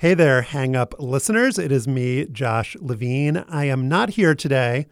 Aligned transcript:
Hey 0.00 0.14
there, 0.14 0.40
hang 0.40 0.74
up 0.74 0.94
listeners. 0.98 1.58
It 1.58 1.70
is 1.70 1.86
me, 1.86 2.24
Josh 2.24 2.74
Levin. 2.80 3.44
I 3.50 3.66
am 3.66 3.86
not 3.86 4.08
here 4.08 4.34
today 4.34 4.86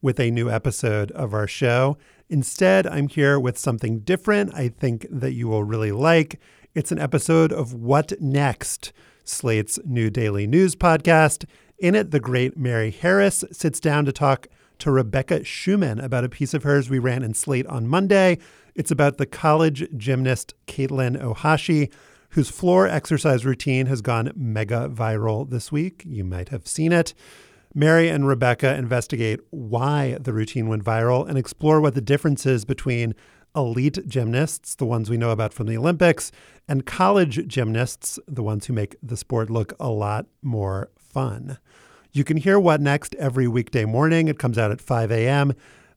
with 0.00 0.18
a 0.18 0.30
new 0.30 0.50
episode 0.50 1.10
of 1.10 1.34
our 1.34 1.46
show. 1.46 1.98
Instead, 2.30 2.86
I'm 2.86 3.08
here 3.08 3.38
with 3.38 3.58
something 3.58 3.98
different 3.98 4.54
I 4.54 4.68
think 4.68 5.06
that 5.10 5.34
you 5.34 5.48
will 5.48 5.64
really 5.64 5.92
like. 5.92 6.40
It's 6.74 6.90
an 6.90 6.98
episode 6.98 7.52
of 7.52 7.74
What 7.74 8.18
Next, 8.22 8.94
Slate's 9.22 9.78
new 9.84 10.08
daily 10.08 10.46
news 10.46 10.74
podcast. 10.74 11.44
In 11.76 11.94
it, 11.94 12.10
the 12.10 12.18
great 12.18 12.56
Mary 12.56 12.90
Harris 12.90 13.44
sits 13.52 13.78
down 13.78 14.06
to 14.06 14.12
talk 14.12 14.46
to 14.78 14.90
Rebecca 14.90 15.40
Schuman 15.40 16.02
about 16.02 16.24
a 16.24 16.30
piece 16.30 16.54
of 16.54 16.62
hers 16.62 16.88
we 16.88 16.98
ran 16.98 17.22
in 17.22 17.34
Slate 17.34 17.66
on 17.66 17.86
Monday. 17.86 18.38
It's 18.74 18.90
about 18.90 19.18
the 19.18 19.26
college 19.26 19.86
gymnast 19.94 20.54
Katelyn 20.66 21.20
Ohashi, 21.20 21.92
whose 22.34 22.50
floor 22.50 22.88
exercise 22.88 23.46
routine 23.46 23.86
has 23.86 24.02
gone 24.02 24.32
mega 24.34 24.90
viral 24.92 25.48
this 25.48 25.70
week. 25.70 26.02
You 26.04 26.24
might 26.24 26.48
have 26.48 26.66
seen 26.66 26.92
it. 26.92 27.14
Mary 27.72 28.08
and 28.08 28.26
Rebecca 28.26 28.74
investigate 28.74 29.38
why 29.50 30.18
the 30.20 30.32
routine 30.32 30.66
went 30.66 30.84
viral 30.84 31.28
and 31.28 31.38
explore 31.38 31.80
what 31.80 31.94
the 31.94 32.00
difference 32.00 32.44
is 32.44 32.64
between 32.64 33.14
elite 33.54 34.00
gymnasts, 34.08 34.74
the 34.74 34.84
ones 34.84 35.08
we 35.08 35.16
know 35.16 35.30
about 35.30 35.54
from 35.54 35.68
the 35.68 35.76
Olympics, 35.76 36.32
and 36.66 36.84
college 36.84 37.46
gymnasts, 37.46 38.18
the 38.26 38.42
ones 38.42 38.66
who 38.66 38.72
make 38.72 38.96
the 39.00 39.16
sport 39.16 39.48
look 39.48 39.72
a 39.78 39.88
lot 39.88 40.26
more 40.42 40.90
fun. 40.98 41.58
You 42.10 42.24
can 42.24 42.36
hear 42.36 42.58
What 42.58 42.80
Next 42.80 43.14
every 43.14 43.46
weekday 43.46 43.84
morning. 43.84 44.26
It 44.26 44.40
comes 44.40 44.58
out 44.58 44.72
at 44.72 44.80
5 44.80 45.12
a.m. 45.12 45.52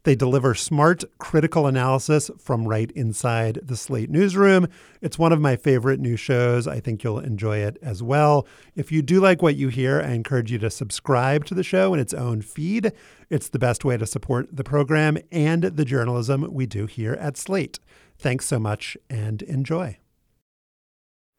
They 0.07 0.15
deliver 0.15 0.55
smart, 0.55 1.03
critical 1.17 1.67
analysis 1.67 2.31
from 2.39 2.65
right 2.65 2.89
inside 2.91 3.59
the 3.61 3.75
Slate 3.75 4.09
newsroom. 4.09 4.69
It's 5.01 5.19
one 5.19 5.33
of 5.33 5.41
my 5.41 5.57
favorite 5.57 5.99
new 5.99 6.15
shows. 6.15 6.65
I 6.65 6.79
think 6.79 7.03
you'll 7.03 7.19
enjoy 7.19 7.57
it 7.57 7.77
as 7.81 8.01
well. 8.01 8.47
If 8.73 8.89
you 8.89 9.01
do 9.01 9.19
like 9.19 9.41
what 9.41 9.57
you 9.57 9.67
hear, 9.67 9.99
I 9.99 10.13
encourage 10.13 10.49
you 10.49 10.59
to 10.59 10.69
subscribe 10.69 11.43
to 11.47 11.53
the 11.53 11.61
show 11.61 11.93
in 11.93 11.99
its 11.99 12.13
own 12.13 12.41
feed. 12.41 12.93
It's 13.29 13.49
the 13.49 13.59
best 13.59 13.83
way 13.83 13.97
to 13.97 14.05
support 14.05 14.47
the 14.55 14.63
program 14.63 15.17
and 15.29 15.63
the 15.63 15.83
journalism 15.83 16.53
we 16.53 16.67
do 16.67 16.85
here 16.85 17.15
at 17.15 17.35
Slate. 17.35 17.79
Thanks 18.17 18.45
so 18.45 18.59
much 18.59 18.95
and 19.09 19.41
enjoy. 19.41 19.97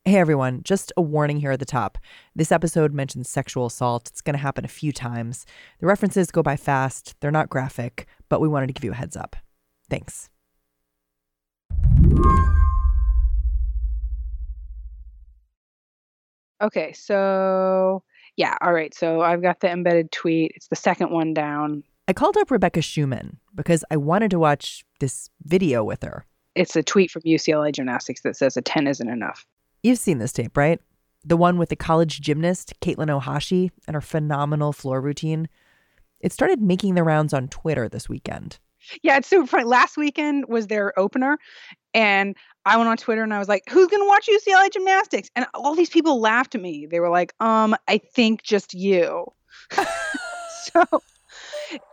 Hey 0.04 0.16
everyone, 0.16 0.62
just 0.62 0.90
a 0.96 1.02
warning 1.02 1.38
here 1.38 1.50
at 1.50 1.58
the 1.58 1.66
top. 1.66 1.98
This 2.34 2.50
episode 2.50 2.94
mentions 2.94 3.28
sexual 3.28 3.66
assault. 3.66 4.08
It's 4.08 4.22
going 4.22 4.34
to 4.34 4.40
happen 4.40 4.64
a 4.64 4.68
few 4.68 4.90
times. 4.90 5.44
The 5.80 5.86
references 5.86 6.30
go 6.30 6.42
by 6.42 6.56
fast, 6.56 7.14
they're 7.20 7.30
not 7.30 7.50
graphic, 7.50 8.06
but 8.30 8.40
we 8.40 8.48
wanted 8.48 8.68
to 8.68 8.72
give 8.72 8.84
you 8.84 8.92
a 8.92 8.94
heads 8.94 9.16
up. 9.16 9.36
Thanks. 9.90 10.30
Okay, 16.62 16.92
so 16.94 18.02
yeah, 18.36 18.56
all 18.62 18.72
right. 18.72 18.94
So 18.94 19.20
I've 19.20 19.42
got 19.42 19.60
the 19.60 19.70
embedded 19.70 20.10
tweet. 20.10 20.52
It's 20.54 20.68
the 20.68 20.76
second 20.76 21.10
one 21.10 21.34
down. 21.34 21.82
I 22.06 22.14
called 22.14 22.38
up 22.38 22.50
Rebecca 22.50 22.80
Schuman 22.80 23.36
because 23.54 23.84
I 23.90 23.98
wanted 23.98 24.30
to 24.30 24.38
watch 24.38 24.84
this 25.00 25.28
video 25.44 25.84
with 25.84 26.02
her. 26.02 26.24
It's 26.54 26.76
a 26.76 26.82
tweet 26.82 27.10
from 27.10 27.22
UCLA 27.22 27.72
Gymnastics 27.72 28.22
that 28.22 28.36
says 28.36 28.56
a 28.56 28.62
10 28.62 28.86
isn't 28.86 29.08
enough. 29.08 29.46
You've 29.82 29.98
seen 29.98 30.18
this 30.18 30.32
tape, 30.32 30.56
right? 30.56 30.80
The 31.24 31.36
one 31.36 31.58
with 31.58 31.68
the 31.68 31.76
college 31.76 32.20
gymnast, 32.20 32.74
Katelyn 32.80 33.20
Ohashi, 33.20 33.70
and 33.86 33.94
her 33.94 34.00
phenomenal 34.00 34.72
floor 34.72 35.00
routine. 35.00 35.48
It 36.20 36.32
started 36.32 36.60
making 36.60 36.94
the 36.94 37.04
rounds 37.04 37.32
on 37.32 37.48
Twitter 37.48 37.88
this 37.88 38.08
weekend. 38.08 38.58
Yeah, 39.02 39.18
it's 39.18 39.28
super 39.28 39.46
funny. 39.46 39.64
Last 39.64 39.96
weekend 39.96 40.46
was 40.48 40.68
their 40.68 40.98
opener, 40.98 41.38
and 41.94 42.36
I 42.64 42.76
went 42.76 42.88
on 42.88 42.96
Twitter 42.96 43.22
and 43.22 43.34
I 43.34 43.38
was 43.38 43.48
like, 43.48 43.64
"Who's 43.68 43.88
gonna 43.88 44.06
watch 44.06 44.28
UCLA 44.28 44.70
gymnastics?" 44.70 45.30
And 45.36 45.46
all 45.54 45.74
these 45.74 45.90
people 45.90 46.20
laughed 46.20 46.54
at 46.54 46.60
me. 46.60 46.86
They 46.86 47.00
were 47.00 47.10
like, 47.10 47.34
"Um, 47.40 47.76
I 47.86 47.98
think 47.98 48.42
just 48.42 48.74
you." 48.74 49.26
so 49.70 51.02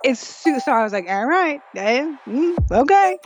it's 0.04 0.20
so 0.20 0.72
I 0.72 0.84
was 0.84 0.94
like, 0.94 1.10
"All 1.10 1.26
right, 1.26 1.60
yeah, 1.74 2.16
mm, 2.28 2.72
okay." 2.72 3.18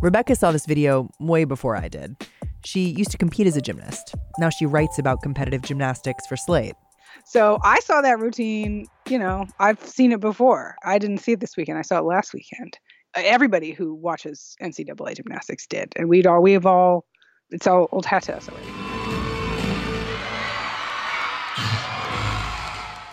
Rebecca 0.00 0.36
saw 0.36 0.52
this 0.52 0.64
video 0.64 1.10
way 1.18 1.44
before 1.44 1.76
I 1.76 1.88
did. 1.88 2.16
She 2.64 2.90
used 2.90 3.10
to 3.10 3.18
compete 3.18 3.48
as 3.48 3.56
a 3.56 3.60
gymnast. 3.60 4.14
Now 4.38 4.48
she 4.48 4.64
writes 4.64 4.96
about 4.98 5.22
competitive 5.22 5.62
gymnastics 5.62 6.24
for 6.26 6.36
Slate. 6.36 6.76
So 7.24 7.58
I 7.64 7.80
saw 7.80 8.00
that 8.02 8.20
routine, 8.20 8.86
you 9.08 9.18
know, 9.18 9.46
I've 9.58 9.84
seen 9.84 10.12
it 10.12 10.20
before. 10.20 10.76
I 10.84 10.98
didn't 10.98 11.18
see 11.18 11.32
it 11.32 11.40
this 11.40 11.56
weekend. 11.56 11.78
I 11.78 11.82
saw 11.82 11.98
it 11.98 12.04
last 12.04 12.32
weekend. 12.32 12.78
Everybody 13.16 13.72
who 13.72 13.92
watches 13.92 14.56
NCAA 14.62 15.16
gymnastics 15.16 15.66
did. 15.66 15.92
And 15.96 16.08
we'd 16.08 16.28
all, 16.28 16.42
we 16.42 16.52
have 16.52 16.66
all, 16.66 17.04
it's 17.50 17.66
all 17.66 17.88
old 17.90 18.06
hat 18.06 18.22
to 18.24 18.36
us 18.36 18.48
already. 18.48 18.68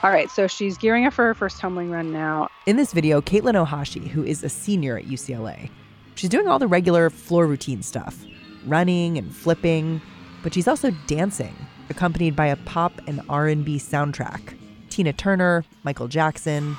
All 0.03 0.11
right, 0.11 0.29
so 0.29 0.45
she's 0.45 0.77
gearing 0.77 1.07
up 1.07 1.13
for 1.13 1.25
her 1.25 1.33
first 1.33 1.57
tumbling 1.57 1.89
run 1.89 2.13
now. 2.13 2.47
In 2.67 2.75
this 2.77 2.93
video, 2.93 3.21
Katelyn 3.21 3.55
Ohashi, 3.65 4.07
who 4.07 4.23
is 4.23 4.43
a 4.43 4.49
senior 4.49 4.99
at 4.99 5.05
UCLA, 5.05 5.71
she's 6.15 6.29
doing 6.29 6.47
all 6.47 6.59
the 6.59 6.67
regular 6.67 7.09
floor 7.09 7.45
routine 7.45 7.83
stuff, 7.83 8.25
running 8.65 9.17
and 9.17 9.33
flipping, 9.33 10.01
but 10.43 10.53
she's 10.53 10.67
also 10.67 10.91
dancing 11.07 11.55
accompanied 11.89 12.35
by 12.35 12.47
a 12.47 12.55
pop 12.55 12.93
and 13.07 13.21
R&B 13.29 13.77
soundtrack. 13.77 14.57
Tina 14.89 15.13
Turner, 15.13 15.63
Michael 15.83 16.07
Jackson. 16.07 16.75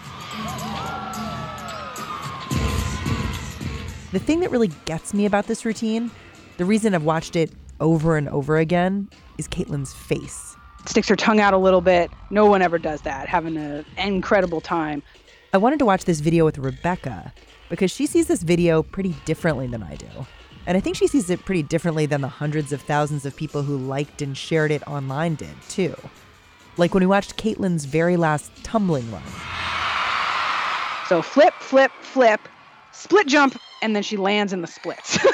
The 4.12 4.18
thing 4.18 4.40
that 4.40 4.50
really 4.50 4.70
gets 4.84 5.12
me 5.12 5.26
about 5.26 5.46
this 5.46 5.64
routine, 5.64 6.10
the 6.56 6.64
reason 6.64 6.94
I've 6.94 7.04
watched 7.04 7.36
it 7.36 7.52
over 7.80 8.16
and 8.16 8.28
over 8.30 8.56
again, 8.56 9.08
is 9.36 9.46
Katelyn's 9.46 9.92
face. 9.92 10.56
Sticks 10.86 11.08
her 11.08 11.16
tongue 11.16 11.40
out 11.40 11.52
a 11.52 11.58
little 11.58 11.80
bit. 11.80 12.10
No 12.30 12.46
one 12.46 12.62
ever 12.62 12.78
does 12.78 13.02
that, 13.02 13.28
having 13.28 13.56
an 13.56 13.84
incredible 13.98 14.60
time. 14.60 15.02
I 15.52 15.58
wanted 15.58 15.78
to 15.78 15.84
watch 15.84 16.04
this 16.04 16.20
video 16.20 16.44
with 16.44 16.58
Rebecca 16.58 17.32
because 17.68 17.90
she 17.90 18.06
sees 18.06 18.26
this 18.26 18.42
video 18.42 18.82
pretty 18.82 19.14
differently 19.24 19.66
than 19.66 19.82
I 19.82 19.94
do. 19.94 20.08
And 20.66 20.76
I 20.76 20.80
think 20.80 20.96
she 20.96 21.06
sees 21.06 21.30
it 21.30 21.44
pretty 21.44 21.62
differently 21.62 22.06
than 22.06 22.20
the 22.20 22.28
hundreds 22.28 22.72
of 22.72 22.82
thousands 22.82 23.24
of 23.24 23.36
people 23.36 23.62
who 23.62 23.76
liked 23.76 24.20
and 24.20 24.36
shared 24.36 24.72
it 24.72 24.86
online 24.88 25.36
did, 25.36 25.54
too. 25.68 25.94
Like 26.76 26.92
when 26.92 27.02
we 27.02 27.06
watched 27.06 27.36
Katelyn's 27.36 27.84
very 27.84 28.16
last 28.16 28.50
tumbling 28.64 29.08
run. 29.12 29.22
So 31.08 31.22
flip, 31.22 31.54
flip, 31.60 31.92
flip, 32.00 32.40
split 32.92 33.28
jump, 33.28 33.56
and 33.80 33.94
then 33.94 34.02
she 34.02 34.16
lands 34.16 34.52
in 34.52 34.60
the 34.60 34.66
splits. 34.66 35.18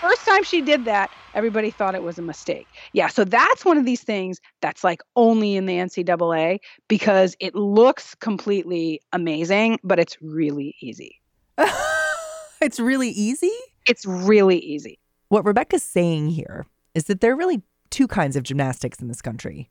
First 0.00 0.24
time 0.26 0.42
she 0.42 0.60
did 0.60 0.84
that, 0.86 1.12
everybody 1.34 1.70
thought 1.70 1.94
it 1.94 2.02
was 2.02 2.18
a 2.18 2.22
mistake. 2.22 2.66
Yeah, 2.92 3.08
so 3.08 3.24
that's 3.24 3.64
one 3.64 3.78
of 3.78 3.84
these 3.84 4.02
things 4.02 4.40
that's 4.60 4.84
like 4.84 5.02
only 5.16 5.56
in 5.56 5.66
the 5.66 5.74
NCAA 5.74 6.58
because 6.88 7.36
it 7.40 7.54
looks 7.54 8.14
completely 8.16 9.00
amazing, 9.12 9.78
but 9.82 9.98
it's 9.98 10.16
really 10.20 10.74
easy. 10.80 11.20
it's 12.60 12.80
really 12.80 13.10
easy? 13.10 13.52
It's 13.86 14.06
really 14.06 14.58
easy. 14.58 14.98
What 15.28 15.44
Rebecca's 15.44 15.82
saying 15.82 16.30
here 16.30 16.66
is 16.94 17.04
that 17.04 17.20
there 17.20 17.32
are 17.32 17.36
really 17.36 17.62
two 17.90 18.06
kinds 18.06 18.36
of 18.36 18.42
gymnastics 18.42 19.00
in 19.00 19.08
this 19.08 19.22
country 19.22 19.70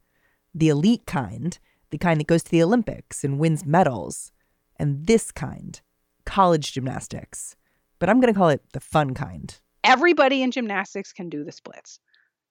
the 0.53 0.67
elite 0.67 1.05
kind, 1.05 1.57
the 1.91 1.97
kind 1.97 2.19
that 2.19 2.27
goes 2.27 2.43
to 2.43 2.51
the 2.51 2.61
Olympics 2.61 3.23
and 3.23 3.39
wins 3.39 3.65
medals, 3.65 4.33
and 4.77 5.05
this 5.05 5.31
kind, 5.31 5.79
college 6.25 6.73
gymnastics. 6.73 7.55
But 7.99 8.09
I'm 8.09 8.19
going 8.19 8.33
to 8.33 8.37
call 8.37 8.49
it 8.49 8.61
the 8.73 8.81
fun 8.81 9.13
kind 9.13 9.57
everybody 9.83 10.41
in 10.41 10.51
gymnastics 10.51 11.13
can 11.13 11.29
do 11.29 11.43
the 11.43 11.51
splits. 11.51 11.99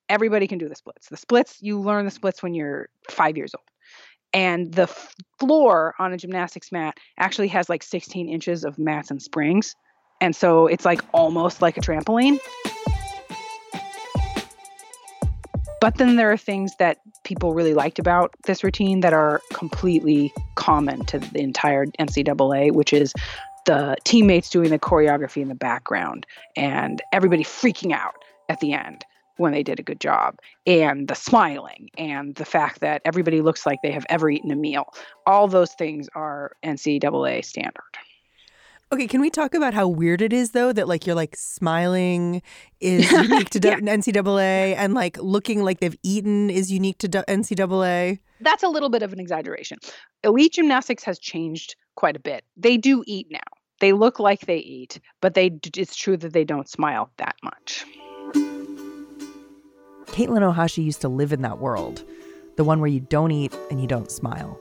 Everybody 0.09 0.47
can 0.47 0.57
do 0.57 0.67
the 0.67 0.75
splits. 0.75 1.07
The 1.09 1.17
splits, 1.17 1.57
you 1.61 1.79
learn 1.79 2.05
the 2.05 2.11
splits 2.11 2.43
when 2.43 2.53
you're 2.53 2.89
five 3.09 3.37
years 3.37 3.53
old. 3.55 3.67
And 4.33 4.73
the 4.73 4.87
floor 5.39 5.93
on 5.99 6.13
a 6.13 6.17
gymnastics 6.17 6.71
mat 6.71 6.97
actually 7.17 7.49
has 7.49 7.69
like 7.69 7.83
16 7.83 8.29
inches 8.29 8.63
of 8.63 8.77
mats 8.77 9.11
and 9.11 9.21
springs. 9.21 9.75
And 10.21 10.35
so 10.35 10.67
it's 10.67 10.85
like 10.85 11.01
almost 11.13 11.61
like 11.61 11.77
a 11.77 11.81
trampoline. 11.81 12.39
But 15.81 15.97
then 15.97 16.15
there 16.15 16.31
are 16.31 16.37
things 16.37 16.73
that 16.77 16.99
people 17.23 17.53
really 17.53 17.73
liked 17.73 17.97
about 17.97 18.35
this 18.45 18.63
routine 18.63 18.99
that 18.99 19.13
are 19.13 19.41
completely 19.51 20.31
common 20.55 21.05
to 21.07 21.17
the 21.17 21.39
entire 21.39 21.87
NCAA, 21.99 22.71
which 22.71 22.93
is 22.93 23.13
the 23.65 23.95
teammates 24.03 24.49
doing 24.49 24.69
the 24.69 24.79
choreography 24.79 25.41
in 25.41 25.47
the 25.47 25.55
background 25.55 26.25
and 26.55 27.01
everybody 27.11 27.43
freaking 27.43 27.93
out 27.93 28.15
at 28.49 28.59
the 28.59 28.73
end 28.73 29.05
when 29.37 29.51
they 29.51 29.63
did 29.63 29.79
a 29.79 29.83
good 29.83 29.99
job 29.99 30.37
and 30.67 31.07
the 31.07 31.15
smiling 31.15 31.89
and 31.97 32.35
the 32.35 32.45
fact 32.45 32.79
that 32.81 33.01
everybody 33.05 33.41
looks 33.41 33.65
like 33.65 33.79
they 33.81 33.91
have 33.91 34.05
ever 34.09 34.29
eaten 34.29 34.51
a 34.51 34.55
meal. 34.55 34.85
All 35.25 35.47
those 35.47 35.73
things 35.73 36.09
are 36.15 36.51
ncaa 36.63 37.43
standard 37.43 37.81
Okay, 38.93 39.07
can 39.07 39.21
we 39.21 39.29
talk 39.29 39.53
about 39.53 39.73
how 39.73 39.87
weird 39.87 40.21
it 40.21 40.33
is 40.33 40.51
though 40.51 40.73
that 40.73 40.85
like 40.85 41.07
you're 41.07 41.15
like 41.15 41.37
smiling 41.37 42.41
is 42.81 43.09
unique 43.11 43.49
to 43.51 43.59
yeah. 43.63 43.79
NCAA 43.79 44.75
and 44.75 44.93
like 44.93 45.17
looking 45.17 45.63
like 45.63 45.79
they've 45.79 45.95
eaten 46.03 46.49
is 46.49 46.69
unique 46.69 46.97
to 46.97 47.07
NCAA? 47.07 48.19
That's 48.41 48.63
a 48.63 48.67
little 48.67 48.89
bit 48.89 49.01
of 49.01 49.13
an 49.13 49.19
exaggeration. 49.19 49.77
Elite 50.25 50.53
gymnastics 50.53 51.05
has 51.05 51.19
changed 51.19 51.75
quite 51.95 52.17
a 52.17 52.19
bit. 52.19 52.43
They 52.57 52.75
do 52.75 53.03
eat 53.07 53.27
now. 53.31 53.39
they 53.79 53.93
look 53.93 54.19
like 54.19 54.41
they 54.41 54.57
eat, 54.57 54.99
but 55.21 55.35
they 55.35 55.51
it's 55.77 55.95
true 55.95 56.17
that 56.17 56.33
they 56.33 56.43
don't 56.43 56.69
smile 56.69 57.09
that 57.17 57.35
much. 57.43 57.85
Katelyn 60.07 60.53
Ohashi 60.53 60.83
used 60.83 60.99
to 61.01 61.07
live 61.07 61.31
in 61.31 61.41
that 61.43 61.59
world, 61.59 62.03
the 62.57 62.65
one 62.65 62.81
where 62.81 62.89
you 62.89 62.99
don't 62.99 63.31
eat 63.31 63.55
and 63.69 63.79
you 63.79 63.87
don't 63.87 64.11
smile. 64.11 64.59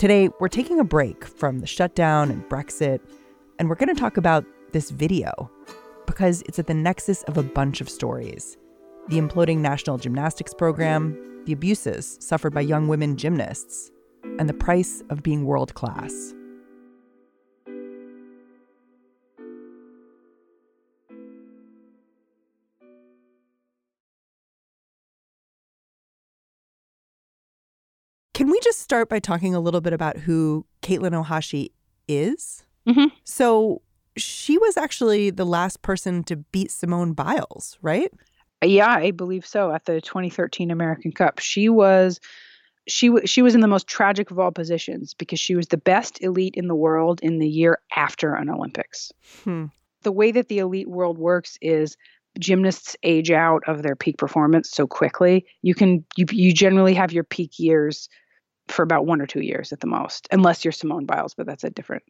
Today, 0.00 0.30
we're 0.40 0.48
taking 0.48 0.80
a 0.80 0.84
break 0.84 1.26
from 1.26 1.58
the 1.58 1.66
shutdown 1.66 2.30
and 2.30 2.42
Brexit, 2.48 3.00
and 3.58 3.68
we're 3.68 3.74
going 3.74 3.94
to 3.94 4.00
talk 4.00 4.16
about 4.16 4.46
this 4.72 4.88
video 4.88 5.50
because 6.06 6.40
it's 6.46 6.58
at 6.58 6.66
the 6.66 6.72
nexus 6.72 7.22
of 7.24 7.36
a 7.36 7.42
bunch 7.42 7.82
of 7.82 7.88
stories 7.90 8.56
the 9.08 9.18
imploding 9.18 9.58
national 9.58 9.98
gymnastics 9.98 10.54
program, 10.54 11.42
the 11.44 11.52
abuses 11.52 12.16
suffered 12.18 12.54
by 12.54 12.62
young 12.62 12.88
women 12.88 13.14
gymnasts, 13.14 13.90
and 14.38 14.48
the 14.48 14.54
price 14.54 15.02
of 15.10 15.22
being 15.22 15.44
world 15.44 15.74
class. 15.74 16.32
Start 28.90 29.08
by 29.08 29.20
talking 29.20 29.54
a 29.54 29.60
little 29.60 29.80
bit 29.80 29.92
about 29.92 30.16
who 30.16 30.66
Katelyn 30.82 31.12
Ohashi 31.12 31.70
is? 32.08 32.64
Mm-hmm. 32.88 33.14
So 33.22 33.82
she 34.16 34.58
was 34.58 34.76
actually 34.76 35.30
the 35.30 35.46
last 35.46 35.80
person 35.82 36.24
to 36.24 36.34
beat 36.34 36.72
Simone 36.72 37.12
Biles, 37.12 37.78
right? 37.82 38.12
Yeah, 38.64 38.90
I 38.90 39.12
believe 39.12 39.46
so. 39.46 39.70
At 39.70 39.84
the 39.84 40.00
2013 40.00 40.72
American 40.72 41.12
Cup, 41.12 41.38
she 41.38 41.68
was 41.68 42.18
she 42.88 43.06
w- 43.06 43.28
she 43.28 43.42
was 43.42 43.54
in 43.54 43.60
the 43.60 43.68
most 43.68 43.86
tragic 43.86 44.32
of 44.32 44.40
all 44.40 44.50
positions 44.50 45.14
because 45.14 45.38
she 45.38 45.54
was 45.54 45.68
the 45.68 45.76
best 45.76 46.20
elite 46.20 46.56
in 46.56 46.66
the 46.66 46.74
world 46.74 47.20
in 47.22 47.38
the 47.38 47.48
year 47.48 47.78
after 47.94 48.34
an 48.34 48.50
Olympics. 48.50 49.12
Hmm. 49.44 49.66
The 50.02 50.10
way 50.10 50.32
that 50.32 50.48
the 50.48 50.58
elite 50.58 50.88
world 50.88 51.16
works 51.16 51.58
is 51.62 51.96
gymnasts 52.40 52.96
age 53.04 53.30
out 53.30 53.62
of 53.68 53.84
their 53.84 53.94
peak 53.94 54.18
performance 54.18 54.68
so 54.68 54.88
quickly. 54.88 55.46
You 55.62 55.76
can 55.76 56.04
you 56.16 56.26
you 56.32 56.52
generally 56.52 56.94
have 56.94 57.12
your 57.12 57.22
peak 57.22 57.60
years 57.60 58.08
for 58.70 58.82
about 58.82 59.06
one 59.06 59.20
or 59.20 59.26
two 59.26 59.40
years 59.42 59.72
at 59.72 59.80
the 59.80 59.86
most, 59.86 60.28
unless 60.30 60.64
you're 60.64 60.72
Simone 60.72 61.06
Biles, 61.06 61.34
but 61.34 61.46
that's 61.46 61.64
a 61.64 61.70
different 61.70 62.02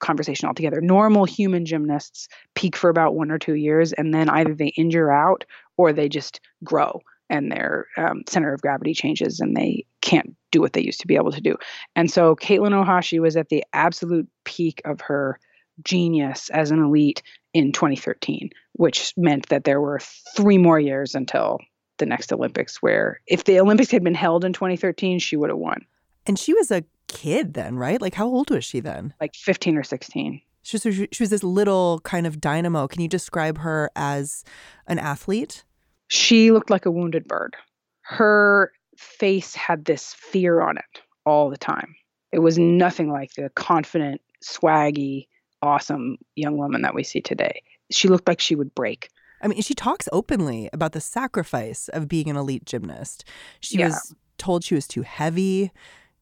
conversation 0.00 0.48
altogether. 0.48 0.80
Normal 0.80 1.24
human 1.24 1.66
gymnasts 1.66 2.28
peak 2.54 2.74
for 2.74 2.90
about 2.90 3.14
one 3.14 3.30
or 3.30 3.38
two 3.38 3.54
years, 3.54 3.92
and 3.92 4.12
then 4.12 4.28
either 4.28 4.54
they 4.54 4.68
injure 4.68 5.12
out 5.12 5.44
or 5.76 5.92
they 5.92 6.08
just 6.08 6.40
grow 6.64 7.00
and 7.28 7.50
their 7.50 7.86
um, 7.96 8.22
center 8.28 8.52
of 8.52 8.60
gravity 8.60 8.92
changes 8.92 9.38
and 9.38 9.56
they 9.56 9.86
can't 10.00 10.34
do 10.50 10.60
what 10.60 10.72
they 10.72 10.82
used 10.82 11.00
to 11.00 11.06
be 11.06 11.14
able 11.14 11.30
to 11.30 11.40
do. 11.40 11.56
And 11.94 12.10
so 12.10 12.34
Katelyn 12.34 12.72
Ohashi 12.72 13.20
was 13.20 13.36
at 13.36 13.48
the 13.48 13.64
absolute 13.72 14.28
peak 14.44 14.82
of 14.84 15.00
her 15.02 15.38
genius 15.84 16.50
as 16.50 16.72
an 16.72 16.82
elite 16.82 17.22
in 17.54 17.72
2013, 17.72 18.50
which 18.72 19.14
meant 19.16 19.48
that 19.48 19.64
there 19.64 19.80
were 19.80 20.00
three 20.36 20.58
more 20.58 20.78
years 20.80 21.14
until 21.14 21.58
the 21.98 22.06
next 22.06 22.32
Olympics, 22.32 22.82
where 22.82 23.20
if 23.26 23.44
the 23.44 23.60
Olympics 23.60 23.90
had 23.90 24.02
been 24.02 24.14
held 24.14 24.44
in 24.44 24.52
2013, 24.52 25.20
she 25.20 25.36
would 25.36 25.50
have 25.50 25.58
won. 25.58 25.84
And 26.26 26.38
she 26.38 26.52
was 26.54 26.70
a 26.70 26.84
kid 27.08 27.54
then, 27.54 27.76
right? 27.76 28.00
Like, 28.00 28.14
how 28.14 28.26
old 28.26 28.50
was 28.50 28.64
she 28.64 28.80
then? 28.80 29.14
Like 29.20 29.34
15 29.34 29.76
or 29.76 29.82
16. 29.82 30.40
She 30.62 30.76
was, 30.76 30.94
she 31.12 31.22
was 31.22 31.30
this 31.30 31.42
little 31.42 32.00
kind 32.04 32.26
of 32.26 32.40
dynamo. 32.40 32.86
Can 32.86 33.00
you 33.00 33.08
describe 33.08 33.58
her 33.58 33.90
as 33.96 34.44
an 34.86 34.98
athlete? 34.98 35.64
She 36.08 36.50
looked 36.52 36.70
like 36.70 36.86
a 36.86 36.90
wounded 36.90 37.26
bird. 37.26 37.56
Her 38.02 38.72
face 38.96 39.54
had 39.54 39.84
this 39.86 40.12
fear 40.14 40.60
on 40.60 40.76
it 40.76 41.00
all 41.24 41.48
the 41.48 41.56
time. 41.56 41.94
It 42.32 42.40
was 42.40 42.58
nothing 42.58 43.10
like 43.10 43.32
the 43.34 43.48
confident, 43.54 44.20
swaggy, 44.44 45.26
awesome 45.62 46.18
young 46.36 46.58
woman 46.58 46.82
that 46.82 46.94
we 46.94 47.02
see 47.04 47.20
today. 47.20 47.62
She 47.90 48.08
looked 48.08 48.28
like 48.28 48.40
she 48.40 48.54
would 48.54 48.74
break. 48.74 49.08
I 49.42 49.48
mean, 49.48 49.62
she 49.62 49.74
talks 49.74 50.08
openly 50.12 50.68
about 50.72 50.92
the 50.92 51.00
sacrifice 51.00 51.88
of 51.88 52.08
being 52.08 52.28
an 52.28 52.36
elite 52.36 52.66
gymnast. 52.66 53.24
She 53.60 53.78
Yeah. 53.78 53.86
was 53.88 54.14
told 54.36 54.62
she 54.64 54.74
was 54.74 54.86
too 54.86 55.02
heavy. 55.02 55.70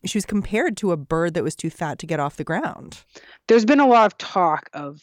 She 0.04 0.18
was 0.18 0.26
compared 0.26 0.76
to 0.78 0.92
a 0.92 0.96
bird 0.96 1.34
that 1.34 1.44
was 1.44 1.56
too 1.56 1.70
fat 1.70 1.98
to 1.98 2.06
get 2.06 2.20
off 2.20 2.36
the 2.36 2.44
ground. 2.44 3.02
There's 3.48 3.64
been 3.64 3.80
a 3.80 3.86
lot 3.86 4.06
of 4.06 4.18
talk 4.18 4.70
of 4.72 5.00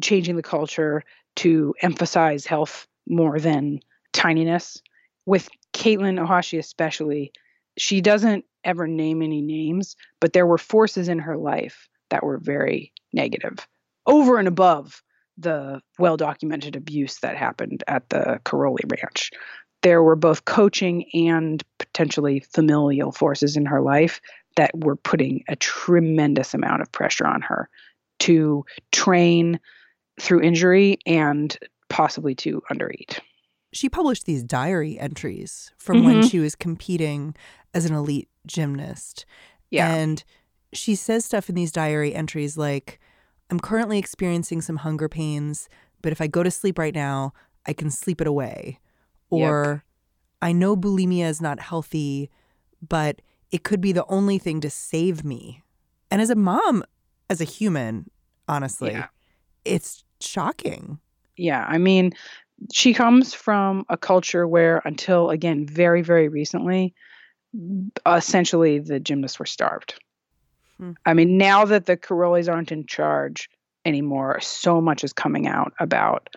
changing 0.00 0.36
the 0.36 0.42
culture 0.42 1.02
to 1.36 1.74
emphasize 1.82 2.46
health 2.46 2.86
more 3.08 3.38
than 3.38 3.80
tininess. 4.12 4.80
With 5.26 5.48
Katelyn 5.72 6.24
Ohashi, 6.24 6.58
especially, 6.58 7.32
she 7.76 8.00
doesn't 8.00 8.44
ever 8.64 8.86
name 8.86 9.22
any 9.22 9.42
names, 9.42 9.96
but 10.20 10.32
there 10.32 10.46
were 10.46 10.58
forces 10.58 11.08
in 11.08 11.18
her 11.18 11.36
life 11.36 11.88
that 12.10 12.22
were 12.22 12.38
very 12.38 12.92
negative, 13.12 13.66
over 14.06 14.38
and 14.38 14.48
above 14.48 15.02
the 15.38 15.80
well 15.98 16.16
documented 16.16 16.76
abuse 16.76 17.18
that 17.18 17.36
happened 17.36 17.84
at 17.88 18.08
the 18.08 18.40
Karolyi 18.44 18.90
Ranch. 18.90 19.30
There 19.82 20.02
were 20.02 20.16
both 20.16 20.44
coaching 20.44 21.04
and 21.14 21.62
potentially 21.78 22.40
familial 22.40 23.12
forces 23.12 23.56
in 23.56 23.66
her 23.66 23.80
life 23.80 24.20
that 24.56 24.70
were 24.76 24.96
putting 24.96 25.44
a 25.48 25.56
tremendous 25.56 26.54
amount 26.54 26.82
of 26.82 26.90
pressure 26.92 27.26
on 27.26 27.42
her 27.42 27.68
to 28.20 28.64
train 28.92 29.60
through 30.20 30.40
injury 30.40 30.98
and 31.06 31.56
possibly 31.88 32.34
to 32.34 32.62
undereat. 32.72 33.18
She 33.72 33.88
published 33.90 34.24
these 34.24 34.42
diary 34.42 34.98
entries 34.98 35.72
from 35.76 36.02
when 36.04 36.22
Mhm. 36.22 36.30
she 36.30 36.38
was 36.38 36.54
competing 36.54 37.34
as 37.74 37.84
an 37.84 37.94
elite 37.94 38.28
gymnast. 38.46 39.26
Yeah. 39.70 39.94
And 39.94 40.24
she 40.72 40.94
says 40.94 41.24
stuff 41.26 41.48
in 41.50 41.54
these 41.54 41.72
diary 41.72 42.14
entries 42.14 42.56
like, 42.56 42.98
I'm 43.50 43.60
currently 43.60 43.98
experiencing 43.98 44.62
some 44.62 44.76
hunger 44.76 45.08
pains, 45.08 45.68
but 46.00 46.10
if 46.12 46.20
I 46.20 46.26
go 46.26 46.42
to 46.42 46.50
sleep 46.50 46.78
right 46.78 46.94
now, 46.94 47.34
I 47.66 47.74
can 47.74 47.90
sleep 47.90 48.20
it 48.20 48.26
away. 48.26 48.80
Or 49.30 49.84
I 50.40 50.52
know 50.52 50.76
bulimia 50.76 51.26
is 51.28 51.40
not 51.40 51.60
healthy, 51.60 52.30
but 52.86 53.22
it 53.50 53.64
could 53.64 53.80
be 53.80 53.92
the 53.92 54.06
only 54.06 54.38
thing 54.38 54.60
to 54.60 54.70
save 54.70 55.24
me. 55.24 55.62
And 56.10 56.20
as 56.22 56.30
a 56.30 56.34
mom, 56.36 56.84
as 57.28 57.40
a 57.40 57.44
human, 57.44 58.10
honestly, 58.48 58.92
Yeah. 58.92 59.06
it's 59.64 60.04
shocking. 60.20 61.00
Yeah, 61.36 61.64
I 61.68 61.78
mean, 61.78 62.12
she 62.72 62.94
comes 62.94 63.34
from 63.34 63.84
a 63.88 63.96
culture 63.96 64.46
where, 64.48 64.80
until 64.84 65.30
again, 65.30 65.66
very, 65.66 66.02
very 66.02 66.28
recently, 66.28 66.94
essentially 68.06 68.78
the 68.78 69.00
gymnasts 69.00 69.38
were 69.38 69.46
starved. 69.46 69.94
Hmm. 70.78 70.92
I 71.04 71.14
mean, 71.14 71.38
now 71.38 71.64
that 71.64 71.86
the 71.86 71.96
Karolyis 71.96 72.52
aren't 72.52 72.72
in 72.72 72.86
charge 72.86 73.48
anymore, 73.84 74.40
so 74.40 74.80
much 74.80 75.04
is 75.04 75.12
coming 75.12 75.46
out 75.46 75.72
about, 75.80 76.28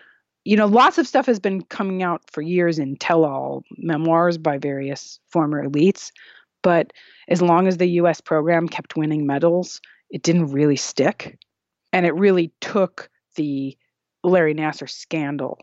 you 0.45 0.55
know, 0.55 0.65
lots 0.65 0.97
of 0.97 1.07
stuff 1.07 1.25
has 1.25 1.39
been 1.39 1.61
coming 1.63 2.03
out 2.03 2.21
for 2.31 2.41
years 2.41 2.79
in 2.79 2.95
tell 2.97 3.25
all 3.25 3.63
memoirs 3.77 4.37
by 4.37 4.57
various 4.57 5.19
former 5.27 5.67
elites. 5.67 6.11
But 6.61 6.91
as 7.27 7.41
long 7.41 7.67
as 7.67 7.77
the 7.77 7.87
US 8.01 8.21
program 8.21 8.67
kept 8.67 8.95
winning 8.95 9.25
medals, 9.25 9.81
it 10.09 10.23
didn't 10.23 10.51
really 10.51 10.75
stick. 10.75 11.37
And 11.93 12.05
it 12.05 12.15
really 12.15 12.51
took 12.61 13.09
the 13.35 13.77
Larry 14.23 14.53
Nassar 14.53 14.89
scandal 14.89 15.59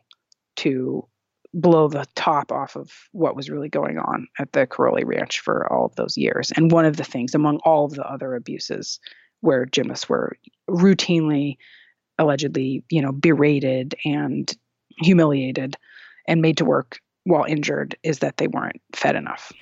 to 0.57 1.07
blow 1.55 1.89
the 1.89 2.07
top 2.15 2.53
off 2.53 2.77
of 2.77 2.93
what 3.13 3.37
was 3.37 3.49
really 3.49 3.69
going 3.69 3.99
on 3.99 4.27
at 4.39 4.53
the 4.53 4.67
Karolyi 4.67 5.05
Ranch 5.05 5.41
for 5.41 5.71
all 5.73 5.87
of 5.87 5.95
those 5.97 6.17
years. 6.17 6.53
And 6.57 6.71
one 6.71 6.85
of 6.85 6.97
the 6.97 7.05
things, 7.05 7.35
among 7.35 7.59
all 7.65 7.87
of 7.87 7.93
the 7.93 8.07
other 8.07 8.35
abuses, 8.35 9.01
where 9.41 9.65
gymnasts 9.65 10.09
were 10.09 10.37
routinely, 10.69 11.57
allegedly, 12.19 12.85
you 12.91 13.01
know, 13.01 13.13
berated 13.13 13.95
and 14.05 14.55
humiliated 14.99 15.77
and 16.29 16.41
made 16.43 16.57
to 16.59 16.65
work 16.65 16.99
while 17.25 17.45
injured, 17.45 17.97
is 18.03 18.21
that 18.21 18.37
they 18.37 18.47
weren't 18.49 18.81
fed 18.95 19.17
enough. 19.17 19.53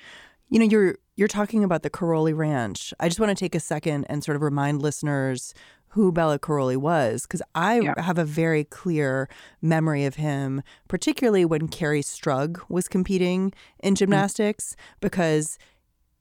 You 0.49 0.59
know, 0.59 0.65
you're 0.65 0.97
you're 1.15 1.27
talking 1.27 1.63
about 1.63 1.81
the 1.83 1.89
Karolyi 1.89 2.35
Ranch. 2.35 2.93
I 2.99 3.07
just 3.07 3.19
want 3.19 3.29
to 3.29 3.35
take 3.35 3.55
a 3.55 3.59
second 3.59 4.05
and 4.09 4.23
sort 4.23 4.35
of 4.35 4.41
remind 4.41 4.81
listeners 4.81 5.53
who 5.89 6.11
Bela 6.11 6.37
Karolyi 6.37 6.75
was, 6.75 7.21
because 7.23 7.41
I 7.55 7.79
Yeah. 7.79 7.93
have 8.01 8.17
a 8.17 8.25
very 8.25 8.65
clear 8.65 9.29
memory 9.61 10.03
of 10.03 10.15
him, 10.15 10.61
particularly 10.89 11.45
when 11.45 11.69
Kerri 11.69 12.01
Strug 12.01 12.59
was 12.67 12.89
competing 12.89 13.53
in 13.79 13.93
mm. 13.93 13.97
gymnastics, 13.97 14.75
because 14.99 15.57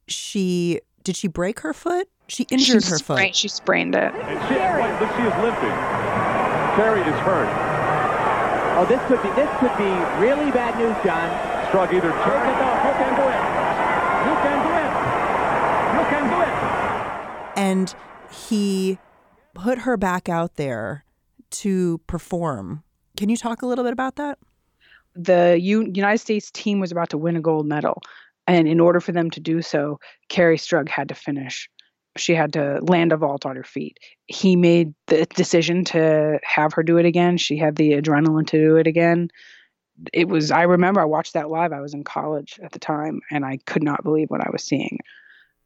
she 0.06 0.80
did 1.02 1.16
she 1.16 1.26
break 1.28 1.60
her 1.60 1.74
foot? 1.74 2.08
She 2.28 2.44
injured 2.50 2.82
she 2.84 2.90
her 2.90 2.98
foot. 2.98 3.16
sprained- 3.16 3.36
She 3.36 3.48
sprained 3.48 3.94
it. 3.94 4.14
And 4.14 4.40
she, 4.48 4.54
wait, 4.54 5.10
she 5.16 5.22
is 5.22 5.34
limping. 5.42 5.76
Kerri 6.76 7.00
is 7.06 7.20
hurt. 7.20 7.73
Oh, 8.76 8.84
this 8.86 9.00
could 9.06 9.22
be 9.22 9.28
this 9.30 9.48
could 9.60 9.76
be 9.78 9.90
really 10.20 10.50
bad 10.50 10.76
news, 10.78 10.96
John. 11.04 11.30
Strug 11.70 11.92
either 11.94 12.10
Take 12.10 12.10
it 12.10 12.60
off. 12.62 12.84
You 12.84 12.94
can 13.00 13.12
do 13.14 13.26
it. 13.30 13.42
You 14.26 14.34
can 14.44 14.58
do 14.66 14.72
it. 14.82 14.90
You 15.94 16.04
can 16.10 16.24
do 16.30 16.40
it. 16.42 17.58
and 17.58 17.94
he 18.30 18.98
put 19.54 19.78
her 19.78 19.96
back 19.96 20.28
out 20.28 20.56
there 20.56 21.04
to 21.50 21.98
perform. 22.08 22.82
Can 23.16 23.28
you 23.28 23.36
talk 23.36 23.62
a 23.62 23.66
little 23.66 23.84
bit 23.84 23.92
about 23.92 24.16
that? 24.16 24.38
the 25.16 25.56
U- 25.60 25.92
United 25.94 26.18
States 26.18 26.50
team 26.50 26.80
was 26.80 26.90
about 26.90 27.08
to 27.10 27.16
win 27.18 27.36
a 27.36 27.40
gold 27.40 27.66
medal. 27.66 28.02
And 28.48 28.66
in 28.66 28.80
order 28.80 28.98
for 28.98 29.12
them 29.12 29.30
to 29.30 29.38
do 29.38 29.62
so, 29.62 30.00
Kerri 30.28 30.56
Strug 30.58 30.88
had 30.88 31.08
to 31.08 31.14
finish 31.14 31.70
she 32.16 32.34
had 32.34 32.52
to 32.52 32.80
land 32.82 33.12
a 33.12 33.16
vault 33.16 33.44
on 33.44 33.56
her 33.56 33.64
feet. 33.64 33.98
He 34.26 34.56
made 34.56 34.94
the 35.06 35.26
decision 35.26 35.84
to 35.86 36.38
have 36.42 36.72
her 36.74 36.82
do 36.82 36.96
it 36.96 37.06
again. 37.06 37.36
She 37.36 37.56
had 37.56 37.76
the 37.76 37.92
adrenaline 37.92 38.46
to 38.48 38.58
do 38.58 38.76
it 38.76 38.86
again. 38.86 39.30
It 40.12 40.28
was, 40.28 40.50
I 40.50 40.62
remember 40.62 41.00
I 41.00 41.06
watched 41.06 41.34
that 41.34 41.50
live. 41.50 41.72
I 41.72 41.80
was 41.80 41.94
in 41.94 42.04
college 42.04 42.58
at 42.62 42.72
the 42.72 42.78
time 42.78 43.20
and 43.30 43.44
I 43.44 43.58
could 43.66 43.82
not 43.82 44.04
believe 44.04 44.30
what 44.30 44.40
I 44.40 44.50
was 44.50 44.62
seeing. 44.62 44.98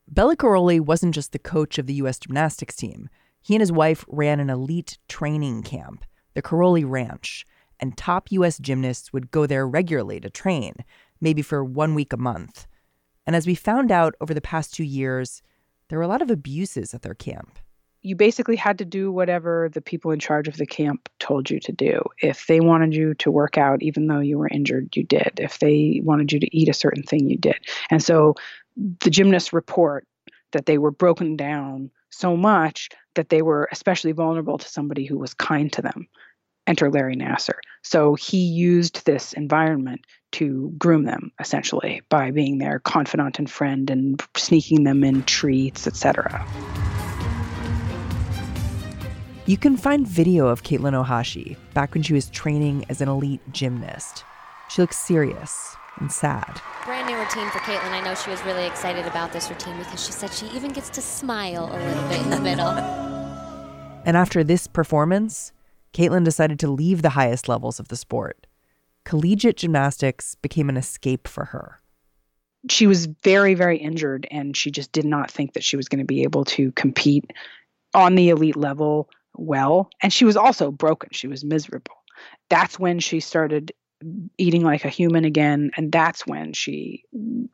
Bela 0.07 0.37
Karolyi 0.37 0.81
wasn't 0.81 1.15
just 1.15 1.33
the 1.33 1.39
coach 1.39 1.79
of 1.79 1.87
the 1.87 1.95
U.S. 1.95 2.19
gymnastics 2.19 2.77
team. 2.77 3.09
He 3.43 3.55
and 3.55 3.61
his 3.61 3.73
wife 3.73 4.05
ran 4.09 4.41
an 4.41 4.51
elite 4.51 4.99
training 5.09 5.63
camp, 5.63 6.05
the 6.35 6.43
Karolyi 6.43 6.85
Ranch, 6.89 7.47
and 7.79 7.97
top 7.97 8.33
U.S. 8.33 8.59
gymnasts 8.59 9.13
would 9.13 9.31
go 9.31 9.47
there 9.47 9.67
regularly 9.67 10.19
to 10.21 10.31
train, 10.31 10.77
maybe 11.21 11.43
for 11.43 11.63
one 11.63 11.95
week 11.95 12.13
a 12.13 12.17
month. 12.17 12.67
And 13.27 13.37
as 13.37 13.47
we 13.47 13.55
found 13.55 13.93
out 13.93 14.15
over 14.21 14.33
the 14.33 14.41
past 14.41 14.73
two 14.73 14.85
years, 14.85 15.43
there 15.89 15.99
were 15.99 16.05
a 16.05 16.09
lot 16.09 16.23
of 16.23 16.31
abuses 16.31 16.95
at 16.95 17.03
their 17.03 17.15
camp. 17.15 17.59
You 18.03 18.15
basically 18.15 18.57
had 18.57 18.79
to 18.79 18.85
do 18.85 19.11
whatever 19.11 19.69
the 19.73 19.81
people 19.81 20.13
in 20.13 20.21
charge 20.21 20.47
of 20.47 20.57
the 20.57 20.67
camp 20.67 21.09
told 21.19 21.51
you 21.51 21.59
to 21.61 21.73
do. 21.73 22.01
If 22.23 22.47
they 22.47 22.61
wanted 22.61 22.95
you 22.95 23.15
to 23.15 23.31
work 23.31 23.59
out, 23.59 23.83
even 23.83 24.07
though 24.07 24.21
you 24.21 24.39
were 24.39 24.49
injured, 24.49 24.95
you 24.95 25.03
did. 25.03 25.33
If 25.39 25.59
they 25.59 26.01
wanted 26.05 26.33
you 26.33 26.39
to 26.41 26.57
eat 26.57 26.69
a 26.69 26.75
certain 26.75 27.03
thing, 27.03 27.29
you 27.29 27.37
did. 27.37 27.59
And 27.91 28.03
so 28.03 28.35
the 29.01 29.11
gymnasts 29.11 29.53
report 29.53 30.07
that 30.53 30.67
they 30.67 30.79
were 30.79 30.93
broken 30.93 31.37
down 31.37 31.91
so 32.11 32.37
much 32.37 32.89
that 33.15 33.29
they 33.29 33.43
were 33.43 33.69
especially 33.73 34.13
vulnerable 34.13 34.59
to 34.59 34.69
somebody 34.69 35.05
who 35.05 35.19
was 35.19 35.35
kind 35.35 35.73
to 35.73 35.83
them. 35.83 36.07
Enter 36.69 36.91
Larry 36.91 37.17
Nassar. 37.17 37.59
So 37.83 38.15
he 38.15 38.37
used 38.37 39.07
this 39.07 39.33
environment 39.33 40.03
to 40.33 40.71
groom 40.77 41.05
them 41.05 41.33
essentially 41.41 42.03
by 42.11 42.31
being 42.31 42.59
their 42.59 42.79
confidant 42.79 43.39
and 43.39 43.51
friend 43.51 43.89
and 43.89 44.23
sneaking 44.37 44.85
them 44.85 45.03
in 45.03 45.23
treats, 45.25 45.87
etc. 45.87 46.47
You 49.47 49.57
can 49.57 49.79
find 49.79 50.07
video 50.07 50.49
of 50.49 50.63
Katelyn 50.63 50.93
Ohashi 50.93 51.57
back 51.73 51.95
when 51.95 52.03
she 52.03 52.13
was 52.13 52.29
training 52.29 52.85
as 52.91 53.01
an 53.01 53.09
elite 53.09 53.41
gymnast. 53.51 54.25
She 54.69 54.83
looks 54.83 54.99
serious 54.99 55.75
and 56.01 56.13
sad. 56.13 56.61
Brand 56.85 57.07
new 57.07 57.17
routine 57.17 57.49
for 57.49 57.61
Katelyn. 57.61 57.93
I 57.93 58.03
know 58.03 58.15
she 58.15 58.29
was 58.29 58.45
really 58.45 58.67
excited 58.67 59.07
about 59.07 59.33
this 59.33 59.49
routine 59.49 59.79
because 59.79 60.05
she 60.05 60.13
said 60.13 60.31
she 60.35 60.47
even 60.49 60.73
gets 60.73 60.91
to 60.91 61.01
smile 61.01 61.71
a 61.73 61.79
little 61.83 62.09
bit 62.11 62.21
in 62.21 62.29
the 62.29 62.41
middle. 62.41 62.69
and 64.05 64.19
after 64.19 64.45
this 64.45 64.67
performance, 64.67 65.53
Katelyn 65.93 66.25
decided 66.25 66.59
to 66.61 66.71
leave 66.71 67.03
the 67.03 67.11
highest 67.11 67.49
levels 67.49 67.81
of 67.81 67.89
the 67.89 67.97
sport. 67.97 68.47
Collegiate 69.05 69.57
gymnastics 69.57 70.35
became 70.37 70.69
an 70.69 70.77
escape 70.77 71.27
for 71.27 71.47
her. 71.47 71.81
She 72.69 72.87
was 72.87 73.07
very, 73.07 73.55
very 73.55 73.79
injured, 73.79 74.27
and 74.31 74.57
she 74.57 74.71
just 74.71 74.93
did 74.93 75.05
not 75.05 75.31
think 75.31 75.55
that 75.55 75.65
she 75.65 75.77
was 75.77 75.89
going 75.89 76.01
to 76.01 76.05
be 76.05 76.23
able 76.23 76.45
to 76.47 76.73
compete 76.73 77.33
on 77.95 78.15
the 78.15 78.29
elite 78.29 78.57
level 78.57 79.09
well. 79.37 79.89
And 80.03 80.13
she 80.13 80.25
was 80.25 80.37
also 80.37 80.71
broken. 80.71 81.11
She 81.13 81.29
was 81.29 81.45
miserable. 81.45 81.95
That's 82.51 82.79
when 82.79 82.99
she 82.99 83.21
started 83.21 83.73
eating 84.37 84.63
like 84.63 84.85
a 84.85 84.91
human 84.91 85.25
again. 85.25 85.71
And 85.77 85.91
that's 85.91 86.27
when 86.27 86.53
she 86.53 87.05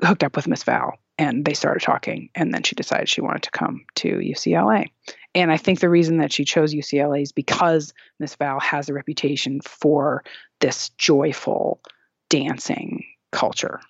hooked 0.03 0.25
up 0.25 0.37
with 0.37 0.47
Miss 0.47 0.63
Val 0.65 0.99
and 1.19 1.45
they 1.45 1.55
started 1.55 1.83
talking. 1.83 2.31
And 2.35 2.53
then 2.53 2.63
she 2.63 2.75
decided 2.75 3.09
she 3.09 3.21
wanted 3.21 3.43
to 3.45 3.51
come 3.51 3.85
to 3.97 4.19
UCLA. 4.19 4.87
And 5.35 5.51
I 5.51 5.57
think 5.57 5.81
the 5.81 5.89
reason 5.89 6.19
that 6.19 6.33
she 6.33 6.45
chose 6.45 6.75
UCLA 6.75 7.23
is 7.23 7.33
because 7.33 7.93
Miss 8.19 8.35
Val 8.37 8.61
has 8.61 8.89
a 8.89 8.95
reputation 8.95 9.61
for 9.63 10.25
this 10.61 10.91
joyful 10.91 11.81
dancing 12.29 13.05
culture. 13.33 13.81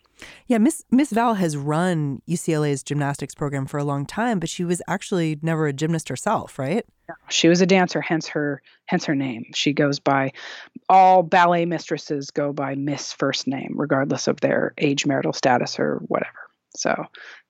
Yeah, 0.47 0.59
Miss 0.59 0.85
Miss 0.90 1.11
Val 1.11 1.35
has 1.35 1.56
run 1.56 2.23
UCLA's 2.28 2.83
gymnastics 2.83 3.35
program 3.35 3.66
for 3.66 3.78
a 3.78 3.85
long 3.85 4.06
time, 4.06 4.38
but 4.38 4.49
she 4.49 4.64
was 4.64 4.80
actually 4.87 5.38
never 5.42 5.66
a 5.66 5.73
gymnast 5.73 6.09
herself, 6.09 6.59
right? 6.59 6.85
She 7.28 7.49
was 7.49 7.61
a 7.61 7.66
dancer, 7.66 8.00
hence 8.00 8.28
her 8.28 8.62
hence 8.87 9.04
her 9.04 9.14
name. 9.14 9.47
She 9.54 9.73
goes 9.73 9.99
by 9.99 10.33
all 10.88 11.23
ballet 11.23 11.66
mistresses 11.66 12.30
go 12.30 12.52
by 12.52 12.75
Miss 12.75 13.12
first 13.12 13.47
name, 13.47 13.75
regardless 13.76 14.28
of 14.28 14.40
their 14.40 14.75
age, 14.78 15.06
marital 15.06 15.33
status, 15.33 15.78
or 15.78 16.00
whatever. 16.06 16.38
So 16.76 17.04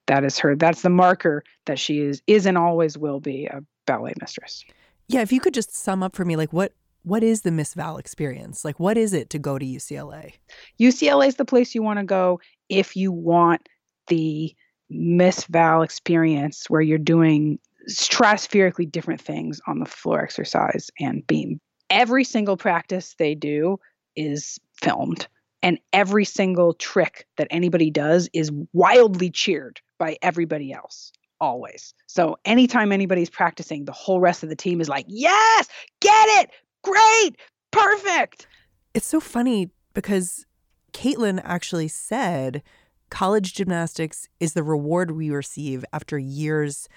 that 0.06 0.24
is 0.24 0.38
her. 0.38 0.56
That's 0.56 0.82
the 0.82 0.90
marker 0.90 1.44
that 1.66 1.78
she 1.78 2.00
is 2.00 2.22
is 2.26 2.46
and 2.46 2.58
always 2.58 2.98
will 2.98 3.20
be 3.20 3.46
a 3.46 3.62
ballet 3.86 4.14
mistress. 4.20 4.64
Yeah, 5.08 5.20
if 5.20 5.32
you 5.32 5.40
could 5.40 5.54
just 5.54 5.74
sum 5.74 6.02
up 6.02 6.16
for 6.16 6.24
me, 6.24 6.36
like 6.36 6.52
what 6.52 6.72
what 7.04 7.22
is 7.22 7.42
the 7.42 7.50
Miss 7.50 7.74
Val 7.74 7.98
experience? 7.98 8.64
Like, 8.64 8.80
what 8.80 8.96
is 8.96 9.12
it 9.12 9.30
to 9.30 9.38
go 9.38 9.58
to 9.58 9.64
UCLA? 9.64 10.32
UCLA 10.80 11.28
is 11.28 11.36
the 11.36 11.44
place 11.44 11.74
you 11.74 11.82
want 11.82 11.98
to 11.98 12.04
go 12.04 12.40
if 12.68 12.96
you 12.96 13.12
want 13.12 13.68
the 14.08 14.54
Miss 14.90 15.44
Val 15.44 15.82
experience 15.82 16.64
where 16.68 16.80
you're 16.80 16.98
doing 16.98 17.58
stratospherically 17.88 18.90
different 18.90 19.20
things 19.20 19.60
on 19.66 19.78
the 19.78 19.86
floor 19.86 20.22
exercise 20.22 20.90
and 20.98 21.26
beam. 21.26 21.60
Every 21.90 22.24
single 22.24 22.56
practice 22.56 23.14
they 23.18 23.34
do 23.34 23.78
is 24.16 24.58
filmed, 24.80 25.28
and 25.62 25.78
every 25.92 26.24
single 26.24 26.72
trick 26.72 27.26
that 27.36 27.48
anybody 27.50 27.90
does 27.90 28.28
is 28.32 28.50
wildly 28.72 29.30
cheered 29.30 29.80
by 29.98 30.16
everybody 30.22 30.72
else 30.72 31.12
always. 31.40 31.92
So 32.06 32.38
anytime 32.46 32.92
anybody's 32.92 33.28
practicing, 33.28 33.84
the 33.84 33.92
whole 33.92 34.20
rest 34.20 34.42
of 34.42 34.48
the 34.48 34.56
team 34.56 34.80
is 34.80 34.88
like, 34.88 35.04
"Yes, 35.08 35.68
get 36.00 36.28
it, 36.40 36.50
great, 36.84 37.36
perfect." 37.70 38.46
It's 38.94 39.06
so 39.06 39.18
funny 39.18 39.70
because 39.94 40.46
Katelyn 40.92 41.40
actually 41.42 41.88
said 41.88 42.62
college 43.10 43.54
gymnastics 43.54 44.28
is 44.40 44.54
the 44.54 44.62
reward 44.62 45.10
we 45.10 45.30
receive 45.30 45.84
after 45.92 46.18
years 46.18 46.88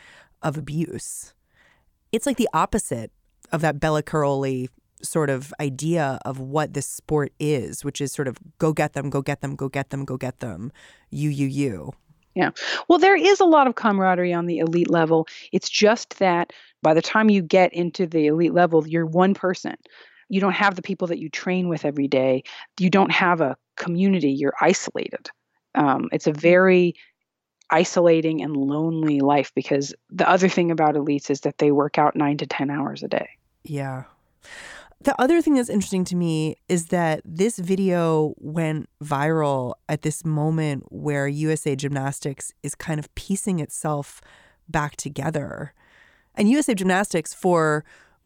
of 0.41 0.57
abuse. 0.57 1.33
It's 2.11 2.25
like 2.25 2.37
the 2.37 2.49
opposite 2.53 3.11
of 3.51 3.61
that 3.61 3.79
Bela 3.79 4.03
Karolyi 4.03 4.69
sort 5.01 5.29
of 5.29 5.53
idea 5.59 6.19
of 6.25 6.39
what 6.39 6.73
this 6.73 6.87
sport 6.87 7.31
is, 7.39 7.83
which 7.83 8.01
is 8.01 8.11
sort 8.11 8.27
of 8.27 8.37
go 8.57 8.73
get 8.73 8.93
them, 8.93 9.09
go 9.09 9.21
get 9.21 9.41
them, 9.41 9.55
go 9.55 9.69
get 9.69 9.89
them, 9.89 10.05
go 10.05 10.17
get 10.17 10.39
them, 10.39 10.71
you, 11.09 11.29
you, 11.29 11.47
you. 11.47 11.93
Yeah. 12.37 12.51
Well, 12.87 12.99
there 12.99 13.15
is 13.15 13.39
a 13.39 13.45
lot 13.45 13.65
of 13.65 13.73
camaraderie 13.73 14.31
on 14.31 14.45
the 14.45 14.59
elite 14.59 14.91
level. 14.91 15.27
It's 15.51 15.67
just 15.67 16.19
that 16.19 16.53
by 16.83 16.93
the 16.93 17.01
time 17.01 17.31
you 17.31 17.41
get 17.41 17.73
into 17.73 18.05
the 18.05 18.27
elite 18.27 18.53
level, 18.53 18.87
you're 18.87 19.07
one 19.07 19.33
person. 19.33 19.75
You 20.29 20.39
don't 20.39 20.53
have 20.53 20.75
the 20.75 20.83
people 20.83 21.07
that 21.07 21.17
you 21.17 21.29
train 21.29 21.67
with 21.67 21.83
every 21.83 22.07
day. 22.07 22.43
You 22.79 22.91
don't 22.91 23.11
have 23.11 23.41
a 23.41 23.57
community. 23.75 24.29
You're 24.29 24.53
isolated. 24.61 25.31
Um, 25.73 26.09
it's 26.11 26.27
a 26.27 26.31
very 26.31 26.93
isolating 27.71 28.43
and 28.43 28.55
lonely 28.55 29.19
life 29.19 29.51
because 29.55 29.95
the 30.11 30.29
other 30.29 30.47
thing 30.47 30.69
about 30.69 30.93
elites 30.93 31.31
is 31.31 31.41
that 31.41 31.57
they 31.57 31.71
work 31.71 31.97
out 31.97 32.15
nine 32.15 32.37
to 32.37 32.45
10 32.45 32.69
hours 32.69 33.01
a 33.01 33.07
day. 33.07 33.29
Yeah. 33.63 34.03
The 35.01 35.19
other 35.21 35.41
thing 35.41 35.53
that's 35.55 35.69
interesting 35.69 36.05
to 36.05 36.15
me 36.15 36.55
is 36.67 36.87
that 36.87 37.21
this 37.23 37.59
video 37.59 38.33
went 38.37 38.89
viral 39.01 39.75
at 39.87 40.01
this 40.01 40.25
moment 40.25 40.85
where 40.91 41.27
USA 41.27 41.75
Gymnastics 41.75 42.51
is 42.63 42.73
kind 42.73 42.99
of 42.99 43.13
piecing 43.15 43.59
itself 43.59 44.21
back 44.67 44.95
together. 44.95 45.73
And 46.35 46.49
USA 46.49 46.73
Gymnastics, 46.73 47.33
for 47.33 47.85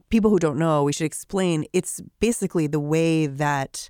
people 0.10 0.32
who 0.32 0.40
don't 0.40 0.58
know, 0.58 0.84
we 0.84 0.94
should 0.94 1.06
explain 1.06 1.66
it's 1.74 2.02
basically 2.20 2.68
the 2.68 2.80
way 2.80 3.28
that 3.28 3.90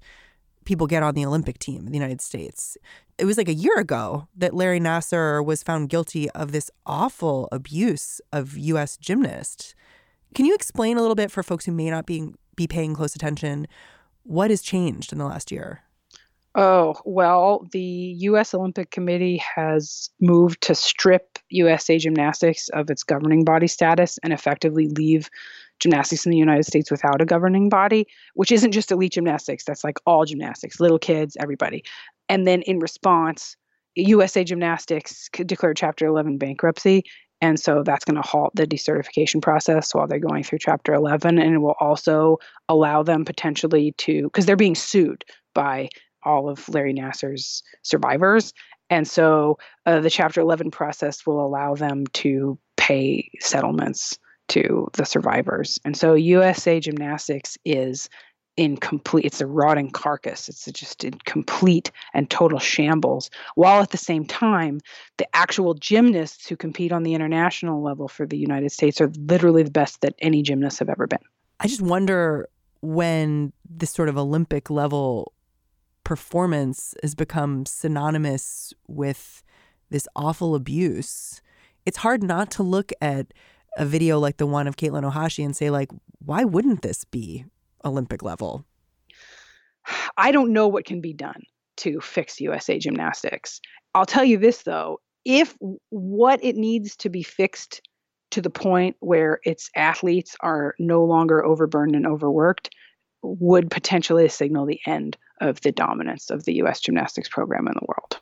people 0.66 0.88
get 0.88 1.04
on 1.04 1.16
the 1.16 1.26
Olympic 1.26 1.60
team 1.60 1.86
in 1.86 1.92
the 1.92 1.98
United 1.98 2.22
States. 2.22 2.78
It 3.18 3.26
was 3.26 3.38
like 3.38 3.50
a 3.50 3.54
year 3.54 3.78
ago 3.78 4.28
that 4.36 4.54
Larry 4.54 4.80
Nassar 4.80 5.44
was 5.44 5.64
found 5.64 5.90
guilty 5.90 6.30
of 6.32 6.52
this 6.52 6.72
awful 6.86 7.48
abuse 7.52 8.22
of 8.32 8.58
U.S. 8.58 8.98
gymnasts. 8.98 9.76
Can 10.34 10.46
you 10.46 10.56
explain 10.56 10.98
a 10.98 11.02
little 11.02 11.16
bit 11.16 11.32
for 11.32 11.44
folks 11.44 11.66
who 11.66 11.72
may 11.72 11.90
not 11.90 12.06
be, 12.06 12.32
be 12.56 12.68
paying 12.68 12.94
close 12.94 13.16
attention 13.16 13.68
what 14.24 14.50
has 14.50 14.62
changed 14.62 15.12
in 15.12 15.18
the 15.18 15.26
last 15.26 15.52
year? 15.52 15.82
Oh, 16.54 16.96
well, 17.06 17.68
the 17.72 17.80
U.S. 17.80 18.54
Olympic 18.54 18.92
Committee 18.92 19.38
has 19.38 20.10
moved 20.20 20.62
to 20.64 20.76
strip 20.76 21.40
USA 21.50 21.98
Gymnastics 21.98 22.68
of 22.70 22.90
its 22.90 23.04
governing 23.04 23.46
body 23.46 23.68
status 23.68 24.20
and 24.22 24.34
effectively 24.34 24.90
leave 24.90 25.30
gymnastics 25.80 26.26
in 26.26 26.32
the 26.32 26.38
United 26.38 26.66
States 26.66 26.92
without 26.92 27.22
a 27.22 27.26
governing 27.26 27.70
body, 27.70 28.06
which 28.36 28.52
isn't 28.52 28.74
just 28.74 28.92
elite 28.92 29.14
gymnastics, 29.14 29.64
that's 29.64 29.84
like 29.84 29.98
all 30.06 30.26
gymnastics, 30.26 30.80
little 30.80 31.00
kids, 31.00 31.38
everybody. 31.40 31.84
And 32.30 32.46
then 32.46 32.62
in 32.64 32.80
response, 32.80 33.56
USA 33.96 34.44
Gymnastics 34.44 35.30
declared 35.34 35.78
Chapter 35.78 36.06
11 36.06 36.38
bankruptcy. 36.38 37.04
And 37.42 37.60
so 37.60 37.84
that's 37.84 38.06
going 38.06 38.22
to 38.22 38.28
halt 38.28 38.56
the 38.56 38.68
decertification 38.68 39.42
process 39.42 39.94
while 39.94 40.08
they're 40.08 40.20
going 40.20 40.44
through 40.44 40.60
Chapter 40.60 40.94
11. 40.94 41.40
And 41.40 41.56
it 41.56 41.58
will 41.58 41.76
also 41.80 42.38
allow 42.70 43.02
them 43.04 43.26
potentially 43.26 43.94
to, 43.98 44.24
because 44.24 44.46
they're 44.46 44.56
being 44.56 44.76
sued 44.76 45.26
by 45.56 45.90
all 46.24 46.50
of 46.50 46.70
Larry 46.70 46.94
Nassar's 46.94 47.64
survivors. 47.82 48.54
And 48.92 49.08
so 49.08 49.58
uh, 49.86 50.02
the 50.02 50.10
Chapter 50.10 50.42
11 50.42 50.70
process 50.70 51.26
will 51.26 51.44
allow 51.44 51.76
them 51.76 52.06
to 52.14 52.60
pay 52.78 53.32
settlements 53.40 54.20
to 54.50 54.88
the 54.94 55.06
survivors. 55.06 55.80
And 55.86 55.96
so 55.96 56.14
USA 56.14 56.80
Gymnastics 56.80 57.58
is 57.64 58.10
in 58.62 58.78
complete 58.78 59.26
it's 59.26 59.42
a 59.42 59.48
rotting 59.48 59.90
carcass 59.90 60.48
it's 60.48 60.66
just 60.66 61.04
in 61.04 61.14
complete 61.26 61.92
and 62.14 62.30
total 62.30 62.60
shambles 62.60 63.30
while 63.56 63.82
at 63.82 63.90
the 63.90 63.98
same 63.98 64.24
time 64.26 64.80
the 65.18 65.28
actual 65.36 65.74
gymnasts 65.74 66.48
who 66.48 66.56
compete 66.56 66.92
on 66.92 67.04
the 67.04 67.14
international 67.14 67.82
level 67.82 68.08
for 68.08 68.26
the 68.26 68.38
united 68.38 68.72
states 68.72 69.02
are 69.02 69.12
literally 69.18 69.64
the 69.64 69.72
best 69.72 70.02
that 70.02 70.14
any 70.20 70.42
gymnasts 70.44 70.80
have 70.80 70.90
ever 70.90 71.08
been 71.08 71.20
I 71.62 71.68
just 71.68 71.82
wonder 71.82 72.50
when 72.82 73.54
this 73.70 73.92
sort 73.92 74.10
of 74.10 74.18
Olympic 74.18 74.72
level 74.72 75.34
performance 76.04 76.96
has 77.04 77.14
become 77.14 77.68
synonymous 77.68 78.74
with 78.88 79.44
this 79.92 80.08
awful 80.16 80.56
abuse. 80.56 81.40
It's 81.86 81.98
hard 81.98 82.24
not 82.24 82.50
to 82.52 82.64
look 82.64 82.92
at 83.00 83.28
a 83.78 83.86
video 83.86 84.18
like 84.18 84.38
the 84.38 84.48
one 84.48 84.68
of 84.68 84.76
Katelyn 84.76 85.10
Ohashi 85.10 85.46
and 85.46 85.56
say, 85.56 85.70
like, 85.70 85.92
why 86.18 86.44
wouldn't 86.44 86.82
this 86.82 87.04
be 87.04 87.46
Olympic 87.86 88.24
level? 88.24 88.66
I 90.18 90.32
don't 90.32 90.54
know 90.54 90.68
what 90.68 90.86
can 90.86 91.02
be 91.02 91.14
done 91.14 91.44
to 91.78 92.00
fix 92.00 92.40
USA 92.40 92.78
gymnastics. 92.78 93.60
I'll 93.96 94.06
tell 94.06 94.24
you 94.24 94.38
this 94.38 94.64
though, 94.64 95.00
if 95.26 95.56
what 95.90 96.44
it 96.44 96.56
needs 96.56 96.96
to 96.98 97.10
be 97.10 97.24
fixed 97.24 97.82
to 98.32 98.42
the 98.42 98.50
point 98.50 98.96
where 99.00 99.40
its 99.44 99.70
athletes 99.76 100.36
are 100.42 100.76
no 100.80 101.04
longer 101.04 101.44
overburdened 101.44 101.96
and 101.96 102.08
overworked 102.08 102.70
would 103.24 103.70
potentially 103.70 104.28
signal 104.30 104.66
the 104.66 104.80
end 104.86 105.18
of 105.42 105.62
the 105.62 105.72
dominance 105.72 106.30
of 106.30 106.46
the 106.46 106.54
US 106.64 106.80
gymnastics 106.80 107.30
program 107.30 107.68
in 107.68 107.74
the 107.74 107.86
world. 107.88 108.20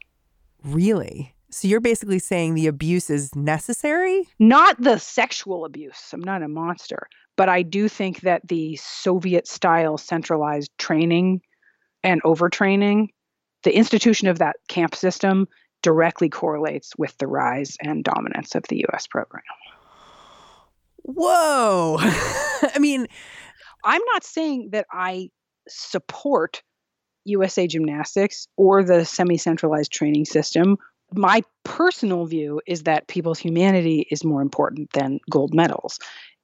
Really? 0.63 1.33
So 1.51 1.67
you're 1.67 1.79
basically 1.79 2.19
saying 2.19 2.53
the 2.53 2.67
abuse 2.67 3.09
is 3.09 3.33
necessary? 3.35 4.27
Not 4.39 4.81
the 4.81 4.99
sexual 4.99 5.65
abuse. 5.65 6.09
I'm 6.13 6.19
not 6.21 6.43
a 6.43 6.47
monster, 6.47 7.07
but 7.39 7.47
I 7.47 7.61
do 7.61 7.87
think 7.87 8.19
that 8.23 8.45
the 8.45 8.75
Soviet 8.75 9.47
style 9.47 9.97
centralized 9.97 10.71
training 10.77 11.39
and 12.03 12.21
overtraining, 12.23 13.07
the 13.63 13.73
institution 13.73 14.27
of 14.27 14.39
that 14.39 14.57
camp 14.67 14.93
system 14.93 15.47
directly 15.81 16.27
correlates 16.27 16.91
with 16.97 17.17
the 17.17 17.27
rise 17.27 17.77
and 17.81 18.03
dominance 18.03 18.55
of 18.55 18.63
the 18.67 18.85
US 18.89 19.07
program. 19.07 19.43
Whoa. 21.03 21.95
I 22.01 22.77
mean, 22.77 23.07
I'm 23.85 24.01
not 24.11 24.25
saying 24.25 24.71
that 24.73 24.85
I 24.91 25.29
support 25.69 26.61
USA 27.23 27.67
Gymnastics 27.67 28.49
or 28.57 28.83
the 28.83 29.05
semi 29.05 29.37
centralized 29.37 29.93
training 29.93 30.25
system. 30.25 30.77
My 31.13 31.43
personal 31.63 32.25
view 32.25 32.59
is 32.67 32.83
that 32.83 33.07
people's 33.07 33.39
humanity 33.39 34.07
is 34.11 34.25
more 34.25 34.41
important 34.41 34.91
than 34.91 35.21
gold 35.31 35.53
medals. 35.53 35.99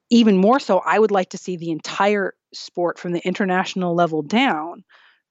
Even 0.09 0.37
more 0.37 0.59
so, 0.59 0.79
I 0.85 0.99
would 0.99 1.11
like 1.11 1.29
to 1.29 1.37
see 1.37 1.57
the 1.57 1.71
entire 1.71 2.33
sport 2.53 2.99
from 2.99 3.11
the 3.11 3.25
international 3.25 3.95
level 3.95 4.21
down 4.21 4.83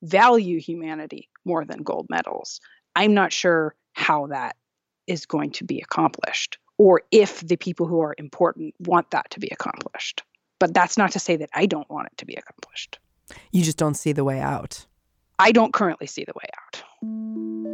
value 0.03 0.61
humanity 0.61 1.29
more 1.45 1.65
than 1.65 1.83
gold 1.83 2.07
medals. 2.11 2.61
I'm 2.97 3.15
not 3.15 3.33
sure 3.33 3.75
how 3.93 4.27
that 4.29 4.57
is 5.07 5.27
going 5.27 5.53
to 5.53 5.65
be 5.65 5.81
accomplished 5.81 6.59
or 6.79 7.03
if 7.11 7.41
the 7.41 7.57
people 7.57 7.87
who 7.87 8.01
are 8.01 8.15
important 8.19 8.75
want 8.81 9.11
that 9.11 9.31
to 9.31 9.41
be 9.41 9.49
accomplished. 9.49 10.23
But 10.59 10.75
that's 10.75 10.97
not 10.97 11.13
to 11.13 11.19
say 11.19 11.37
that 11.37 11.51
I 11.55 11.67
don't 11.67 11.89
want 11.91 12.09
it 12.11 12.19
to 12.19 12.27
be 12.27 12.35
accomplished. 12.35 12.99
you 13.53 13.63
just 13.63 13.79
don't 13.79 13.95
see 13.95 14.13
the 14.13 14.25
way 14.25 14.41
out. 14.41 14.87
I 15.39 15.53
don't 15.53 15.73
currently 15.73 16.07
see 16.07 16.25
the 16.25 16.33
way 16.35 16.49
out. 16.57 17.74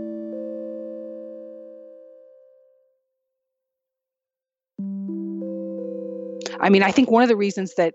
I 6.61 6.69
mean, 6.69 6.83
I 6.83 6.91
think 6.93 7.11
one 7.11 7.23
of 7.23 7.29
the 7.29 7.37
reasons 7.37 7.75
that 7.77 7.95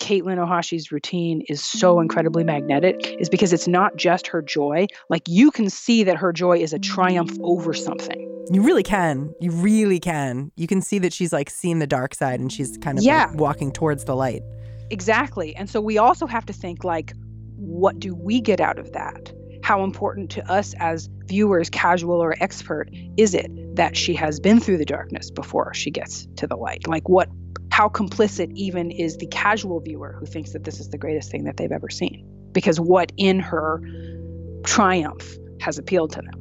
Katelyn 0.00 0.36
Ohashi's 0.36 0.92
routine 0.92 1.42
is 1.48 1.62
so 1.62 2.00
incredibly 2.00 2.44
magnetic 2.44 3.16
is 3.18 3.28
because 3.28 3.52
it's 3.52 3.66
not 3.66 3.96
just 3.96 4.26
her 4.26 4.42
joy. 4.42 4.86
Like 5.08 5.22
you 5.26 5.50
can 5.50 5.70
see 5.70 6.04
that 6.04 6.16
her 6.16 6.32
joy 6.32 6.58
is 6.58 6.72
a 6.72 6.78
triumph 6.78 7.36
over 7.42 7.72
something. 7.72 8.22
You 8.52 8.62
really 8.62 8.82
can. 8.82 9.32
You 9.40 9.50
really 9.50 9.98
can. 9.98 10.52
You 10.56 10.66
can 10.66 10.80
see 10.82 10.98
that 11.00 11.12
she's 11.12 11.32
like 11.32 11.50
seeing 11.50 11.78
the 11.78 11.86
dark 11.86 12.14
side 12.14 12.40
and 12.40 12.52
she's 12.52 12.76
kind 12.78 12.98
of 12.98 13.04
Yeah. 13.04 13.26
like 13.26 13.40
walking 13.40 13.72
towards 13.72 14.04
the 14.04 14.14
light. 14.14 14.42
Exactly. 14.90 15.56
And 15.56 15.68
so 15.68 15.80
we 15.80 15.98
also 15.98 16.26
have 16.26 16.46
to 16.46 16.52
think 16.52 16.84
like, 16.84 17.12
what 17.56 17.98
do 17.98 18.14
we 18.14 18.40
get 18.40 18.60
out 18.60 18.78
of 18.78 18.92
that? 18.92 19.32
How 19.62 19.82
important 19.82 20.30
to 20.32 20.48
us 20.52 20.74
as 20.78 21.08
viewers, 21.24 21.70
casual 21.70 22.22
or 22.22 22.36
expert, 22.40 22.88
is 23.16 23.34
it 23.34 23.50
that 23.74 23.96
she 23.96 24.14
has 24.14 24.38
been 24.38 24.60
through 24.60 24.76
the 24.76 24.84
darkness 24.84 25.30
before 25.30 25.74
she 25.74 25.90
gets 25.90 26.28
to 26.36 26.46
the 26.46 26.56
light? 26.56 26.86
Like, 26.86 27.08
what, 27.08 27.28
how 27.76 27.90
complicit 27.90 28.50
even 28.54 28.90
is 28.90 29.18
the 29.18 29.26
casual 29.26 29.80
viewer 29.80 30.16
who 30.18 30.24
thinks 30.24 30.52
that 30.54 30.64
this 30.64 30.80
is 30.80 30.88
the 30.88 30.96
greatest 30.96 31.30
thing 31.30 31.44
that 31.44 31.58
they've 31.58 31.72
ever 31.72 31.90
seen? 31.90 32.26
Because 32.52 32.80
what 32.80 33.12
in 33.18 33.38
her 33.38 33.82
triumph 34.64 35.36
has 35.60 35.76
appealed 35.76 36.10
to 36.12 36.22
them? 36.22 36.32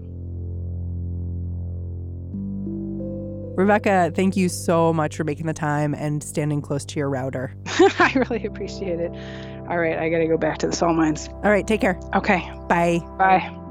Rebecca, 3.58 4.13
thank 4.15 4.38
you 4.38 4.48
so 4.48 4.93
much 4.93 5.17
for 5.17 5.26
making 5.26 5.48
the 5.48 5.54
time 5.54 5.93
and 5.93 6.24
standing 6.24 6.62
close 6.62 6.86
to 6.86 7.00
your 7.00 7.10
router. 7.10 7.54
I 8.00 8.13
really 8.15 8.45
appreciate 8.45 9.02
it. 9.02 9.12
All 9.69 9.78
right, 9.78 9.98
I 9.98 10.08
got 10.08 10.19
to 10.19 10.28
go 10.28 10.38
back 10.38 10.60
to 10.60 10.67
the 10.67 10.74
salt 10.74 10.95
mines. 10.95 11.28
All 11.28 11.52
right, 11.52 11.67
take 11.67 11.82
care. 11.82 12.00
Okay, 12.15 12.50
Bye. 12.69 13.02
bye. 13.17 13.64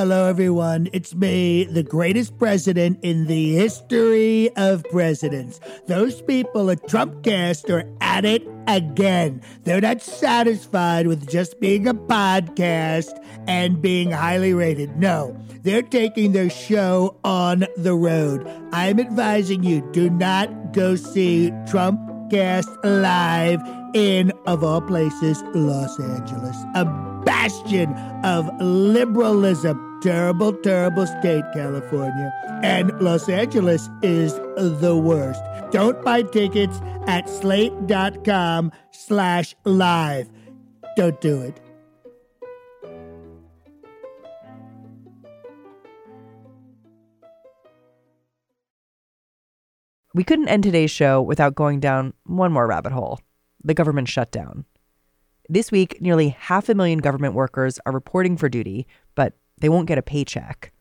Hello, 0.00 0.24
everyone. 0.24 0.88
It's 0.94 1.14
me, 1.14 1.64
the 1.64 1.82
greatest 1.82 2.38
president 2.38 3.00
in 3.02 3.26
the 3.26 3.52
history 3.52 4.48
of 4.56 4.82
presidents. 4.84 5.60
Those 5.88 6.22
people 6.22 6.70
at 6.70 6.82
Trumpcast 6.84 7.68
are 7.68 7.84
at 8.00 8.24
it 8.24 8.48
again. 8.66 9.42
They're 9.64 9.82
not 9.82 10.00
satisfied 10.00 11.06
with 11.06 11.28
just 11.28 11.60
being 11.60 11.86
a 11.86 11.92
podcast 11.92 13.12
and 13.46 13.82
being 13.82 14.10
highly 14.12 14.54
rated. 14.54 14.96
No, 14.96 15.36
they're 15.64 15.82
taking 15.82 16.32
their 16.32 16.48
show 16.48 17.18
on 17.22 17.66
the 17.76 17.94
road. 17.94 18.48
I'm 18.72 19.00
advising 19.00 19.62
you 19.62 19.86
do 19.92 20.08
not 20.08 20.72
go 20.72 20.96
see 20.96 21.50
Trumpcast 21.66 22.74
live 22.84 23.79
in, 23.94 24.32
of 24.46 24.62
all 24.64 24.80
places, 24.80 25.42
Los 25.54 25.98
Angeles, 25.98 26.56
a 26.74 26.84
bastion 27.24 27.92
of 28.24 28.48
liberalism. 28.60 29.86
Terrible, 30.02 30.52
terrible 30.54 31.06
state, 31.06 31.44
California. 31.52 32.32
And 32.62 32.90
Los 33.00 33.28
Angeles 33.28 33.88
is 34.02 34.34
the 34.56 34.96
worst. 34.96 35.42
Don't 35.72 36.02
buy 36.02 36.22
tickets 36.22 36.80
at 37.06 37.28
slate.com 37.28 38.72
slash 38.92 39.54
live. 39.64 40.30
Don't 40.96 41.20
do 41.20 41.42
it. 41.42 41.60
We 50.12 50.24
couldn't 50.24 50.48
end 50.48 50.64
today's 50.64 50.90
show 50.90 51.22
without 51.22 51.54
going 51.54 51.78
down 51.78 52.14
one 52.24 52.52
more 52.52 52.66
rabbit 52.66 52.92
hole 52.92 53.20
the 53.62 53.74
government 53.74 54.08
shutdown. 54.08 54.64
This 55.48 55.72
week, 55.72 56.00
nearly 56.00 56.28
half 56.28 56.68
a 56.68 56.74
million 56.74 57.00
government 57.00 57.34
workers 57.34 57.78
are 57.84 57.92
reporting 57.92 58.36
for 58.36 58.48
duty, 58.48 58.86
but 59.14 59.34
they 59.60 59.68
won't 59.68 59.88
get 59.88 59.98
a 59.98 60.02
paycheck. 60.02 60.72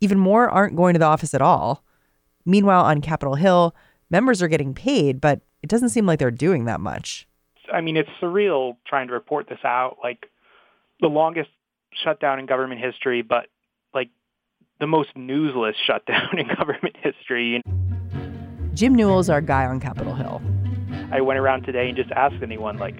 Even 0.00 0.18
more 0.18 0.48
aren't 0.48 0.76
going 0.76 0.94
to 0.94 0.98
the 0.98 1.06
office 1.06 1.34
at 1.34 1.42
all. 1.42 1.84
Meanwhile, 2.44 2.84
on 2.84 3.00
Capitol 3.00 3.34
Hill, 3.34 3.74
members 4.10 4.42
are 4.42 4.48
getting 4.48 4.74
paid, 4.74 5.20
but 5.20 5.40
it 5.62 5.68
doesn't 5.68 5.90
seem 5.90 6.06
like 6.06 6.18
they're 6.18 6.30
doing 6.30 6.64
that 6.64 6.80
much. 6.80 7.26
I 7.72 7.80
mean, 7.80 7.96
it's 7.96 8.08
surreal 8.20 8.76
trying 8.86 9.08
to 9.08 9.12
report 9.12 9.48
this 9.48 9.64
out. 9.64 9.98
Like 10.02 10.26
the 11.00 11.08
longest 11.08 11.50
shutdown 12.04 12.38
in 12.38 12.46
government 12.46 12.80
history, 12.80 13.22
but 13.22 13.46
like 13.94 14.10
the 14.80 14.86
most 14.86 15.14
newsless 15.14 15.74
shutdown 15.86 16.38
in 16.38 16.48
government 16.56 16.96
history. 17.02 17.62
Jim 18.74 18.94
Newell's 18.94 19.30
our 19.30 19.40
guy 19.40 19.64
on 19.64 19.80
Capitol 19.80 20.14
Hill. 20.14 20.40
I 21.12 21.20
went 21.20 21.38
around 21.38 21.62
today 21.62 21.88
and 21.88 21.96
just 21.96 22.10
asked 22.12 22.42
anyone, 22.42 22.78
like, 22.78 22.96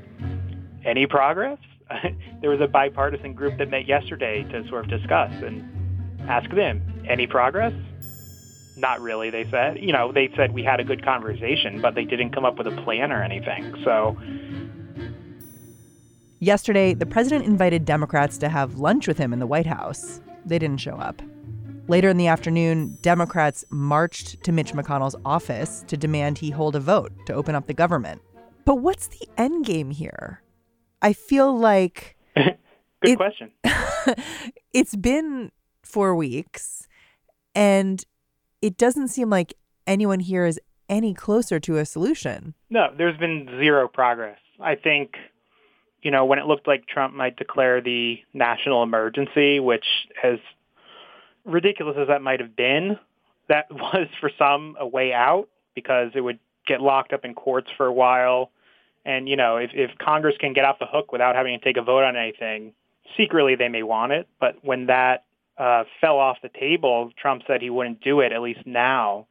any 0.85 1.07
progress? 1.07 1.59
there 2.41 2.51
was 2.51 2.61
a 2.61 2.67
bipartisan 2.67 3.35
group 3.35 3.59
that 3.59 3.71
met 3.71 3.87
yesterday 3.87 4.43
to 4.45 4.67
sort 4.69 4.85
of 4.85 4.91
discuss 4.91 5.33
and 5.43 5.65
ask 6.29 6.51
them, 6.51 6.83
any 7.09 7.27
progress? 7.27 7.73
Not 8.77 9.01
really, 9.01 9.31
they 9.31 9.49
said. 9.51 9.79
You 9.79 9.93
know, 9.93 10.13
they 10.13 10.31
said 10.37 10.53
we 10.53 10.63
had 10.63 10.81
a 10.81 10.85
good 10.85 11.05
conversation, 11.05 11.81
but 11.81 11.95
they 11.95 12.05
didn't 12.05 12.31
come 12.31 12.45
up 12.45 12.59
with 12.59 12.67
a 12.67 12.83
plan 12.83 13.11
or 13.11 13.23
anything. 13.23 13.75
So 13.85 14.17
Yesterday, 16.39 16.93
the 16.93 17.07
president 17.07 17.47
invited 17.47 17.87
Democrats 17.87 18.37
to 18.39 18.51
have 18.51 18.79
lunch 18.79 19.09
with 19.09 19.17
him 19.17 19.33
in 19.33 19.39
the 19.39 19.47
White 19.47 19.67
House. 19.67 20.21
They 20.45 20.59
didn't 20.59 20.81
show 20.81 20.97
up. 20.97 21.23
Later 21.89 22.09
in 22.09 22.17
the 22.17 22.27
afternoon, 22.27 22.99
Democrats 23.01 23.65
marched 23.71 24.43
to 24.43 24.51
Mitch 24.53 24.73
McConnell's 24.73 25.15
office 25.25 25.85
to 25.87 25.97
demand 25.97 26.39
he 26.39 26.51
hold 26.51 26.75
a 26.75 26.81
vote 26.81 27.13
to 27.27 27.33
open 27.35 27.55
up 27.55 27.67
the 27.69 27.75
government. 27.75 28.23
But 28.65 28.77
what's 28.77 29.07
the 29.07 29.29
end 29.39 29.65
game 29.65 29.91
here? 29.93 30.43
I 31.01 31.13
feel 31.13 31.57
like 31.57 32.17
good 32.37 32.57
It- 33.03 33.17
question. 33.17 33.53
it's 34.73 34.97
been 34.97 35.53
four 35.85 36.17
weeks, 36.17 36.89
and 37.55 38.05
it 38.61 38.77
doesn't 38.77 39.09
seem 39.09 39.31
like 39.31 39.55
anyone 39.87 40.19
here 40.21 40.45
is 40.45 40.59
any 40.89 41.15
closer 41.15 41.61
to 41.61 41.79
a 41.79 41.85
solution. 41.87 42.55
No, 42.69 42.89
there's 42.97 43.17
been 43.19 43.47
zero 43.61 43.87
progress. 43.87 44.39
I 44.61 44.75
think, 44.75 45.15
you 46.03 46.11
know, 46.11 46.25
when 46.25 46.41
it 46.41 46.47
looked 46.47 46.67
like 46.67 46.87
Trump 46.89 47.15
might 47.15 47.37
declare 47.37 47.81
the 47.81 48.19
national 48.35 48.83
emergency, 48.83 49.61
which 49.61 49.85
as 50.25 50.39
ridiculous 51.47 51.97
as 51.99 52.09
that 52.09 52.23
might 52.23 52.41
have 52.41 52.57
been, 52.57 52.99
that 53.49 53.67
was 53.71 54.09
for 54.21 54.31
some 54.39 54.77
a 54.79 54.87
way 54.87 55.13
out 55.13 55.49
because 55.75 56.11
it 56.15 56.21
would 56.21 56.39
get 56.67 56.81
locked 56.81 57.13
up 57.13 57.25
in 57.25 57.35
courts 57.35 57.71
for 57.77 57.87
a 57.87 57.93
while. 57.93 58.51
And, 59.05 59.29
you 59.29 59.37
know, 59.37 59.57
if, 59.57 59.71
if 59.73 59.97
Congress 59.99 60.35
can 60.41 60.53
get 60.53 60.65
off 60.65 60.79
the 60.81 60.87
hook 60.87 61.13
without 61.13 61.37
having 61.37 61.57
to 61.59 61.65
take 61.65 61.77
a 61.77 61.83
vote 61.83 62.03
on 62.03 62.17
anything, 62.17 62.73
secretly 63.17 63.55
they 63.55 63.69
may 63.69 63.85
want 63.85 64.13
it. 64.13 64.27
But 64.41 64.57
when 64.63 64.87
that 64.87 65.25
uh, 65.59 65.85
fell 66.01 66.19
off 66.19 66.39
the 66.43 66.49
table, 66.49 67.13
Trump 67.17 67.43
said 67.47 67.63
he 67.63 67.71
wouldn't 67.71 68.03
do 68.03 68.21
it, 68.21 68.33
at 68.33 68.43
least 68.43 68.67
now. 68.67 69.27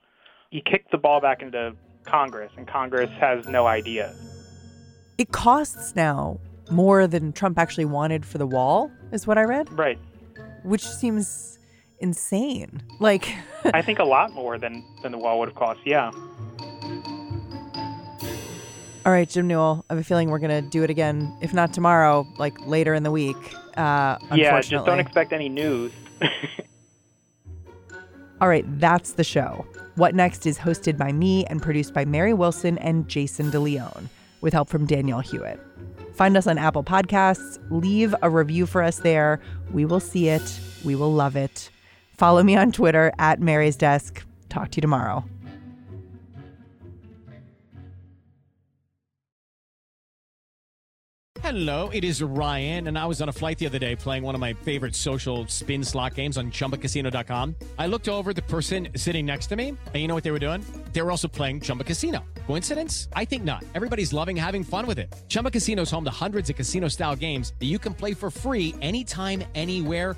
He 0.50 0.62
kicked 0.62 0.92
the 0.92 0.98
ball 0.98 1.20
back 1.20 1.42
into 1.42 1.76
Congress, 2.06 2.52
and 2.56 2.68
Congress 2.68 3.10
has 3.20 3.48
no 3.48 3.68
idea. 3.68 4.14
It 5.18 5.32
costs 5.32 5.96
now 5.96 6.40
more 6.72 7.08
than 7.08 7.34
Trump 7.34 7.60
actually 7.60 7.86
wanted 7.86 8.26
for 8.26 8.38
the 8.38 8.48
wall, 8.48 8.92
is 9.12 9.28
what 9.28 9.38
I 9.38 9.44
read. 9.44 9.72
Right. 9.78 10.00
Which 10.64 10.86
seems 10.86 11.55
insane. 12.06 12.84
Like, 13.00 13.34
I 13.74 13.82
think 13.82 13.98
a 13.98 14.04
lot 14.04 14.32
more 14.34 14.60
than, 14.60 14.84
than 15.02 15.12
the 15.12 15.18
wall 15.18 15.40
would 15.40 15.50
have 15.50 15.58
cost, 15.58 15.80
yeah. 15.86 16.12
All 19.06 19.12
right, 19.12 19.28
Jim 19.28 19.48
Newell. 19.48 19.84
I 19.90 19.94
have 19.94 20.02
a 20.02 20.04
feeling 20.04 20.30
we're 20.30 20.40
gonna 20.40 20.62
do 20.62 20.84
it 20.84 20.90
again, 20.92 21.36
if 21.42 21.54
not 21.54 21.74
tomorrow, 21.74 22.28
like 22.38 22.54
later 22.66 22.94
in 22.94 23.04
the 23.04 23.12
week. 23.12 23.38
Uh, 23.76 24.18
yeah, 24.34 24.62
just 24.62 24.86
don't 24.86 25.00
expect 25.00 25.34
any 25.34 25.50
news. 25.50 25.92
All 28.42 28.48
right, 28.48 28.66
that's 28.80 29.14
the 29.14 29.24
show. 29.24 29.66
What 29.96 30.14
Next 30.14 30.46
is 30.46 30.58
hosted 30.58 30.98
by 30.98 31.12
me 31.12 31.46
and 31.46 31.62
produced 31.62 31.94
by 31.94 32.06
Mary 32.06 32.34
Wilson 32.34 32.78
and 32.80 33.08
Jason 33.08 33.52
DeLeon, 33.52 34.10
with 34.42 34.54
help 34.54 34.70
from 34.70 34.86
Danielle 34.86 35.22
Hewitt. 35.22 35.60
Find 36.16 36.38
us 36.38 36.48
on 36.48 36.58
Apple 36.58 36.84
Podcasts. 36.84 37.60
Leave 37.70 38.16
a 38.22 38.30
review 38.30 38.66
for 38.66 38.82
us 38.82 39.00
there. 39.00 39.42
We 39.72 39.86
will 39.86 40.00
see 40.00 40.30
it. 40.30 40.60
We 40.84 40.96
will 40.96 41.12
love 41.12 41.36
it. 41.36 41.70
Follow 42.18 42.44
me 42.44 42.56
on 42.56 42.72
Twitter 42.72 43.12
at 43.20 43.40
Mary's 43.40 43.76
Desk. 43.78 44.24
Talk 44.50 44.72
to 44.72 44.78
you 44.78 44.82
tomorrow. 44.82 45.26
Hello, 51.46 51.92
it 51.94 52.04
is 52.04 52.24
Ryan, 52.24 52.88
and 52.88 52.98
I 52.98 53.06
was 53.06 53.22
on 53.22 53.30
a 53.30 53.32
flight 53.32 53.60
the 53.60 53.68
other 53.68 53.78
day 53.78 53.96
playing 53.96 54.24
one 54.24 54.34
of 54.34 54.42
my 54.42 54.54
favorite 54.54 54.96
social 54.96 55.46
spin 55.46 55.84
slot 55.84 56.16
games 56.16 56.40
on 56.40 56.50
chumbacasino.com. 56.50 57.56
I 57.78 57.86
looked 57.86 58.10
over 58.10 58.34
the 58.34 58.42
person 58.42 58.88
sitting 58.96 59.28
next 59.28 59.46
to 59.48 59.56
me, 59.56 59.70
and 59.70 59.96
you 59.96 60.08
know 60.08 60.16
what 60.16 60.24
they 60.24 60.32
were 60.32 60.40
doing? 60.40 60.66
They 60.92 61.04
were 61.04 61.12
also 61.12 61.28
playing 61.28 61.62
Chumba 61.62 61.84
Casino. 61.84 62.26
Coincidence? 62.48 63.10
I 63.16 63.26
think 63.26 63.44
not. 63.44 63.64
Everybody's 63.76 64.12
loving 64.12 64.36
having 64.36 64.64
fun 64.64 64.88
with 64.88 64.98
it. 64.98 65.14
Chumba 65.28 65.52
Casino 65.52 65.84
is 65.84 65.92
home 65.92 66.04
to 66.06 66.10
hundreds 66.26 66.50
of 66.50 66.56
casino 66.56 66.88
style 66.88 67.16
games 67.16 67.54
that 67.60 67.68
you 67.68 67.78
can 67.78 67.94
play 67.94 68.16
for 68.16 68.32
free 68.32 68.74
anytime, 68.82 69.44
anywhere, 69.54 70.18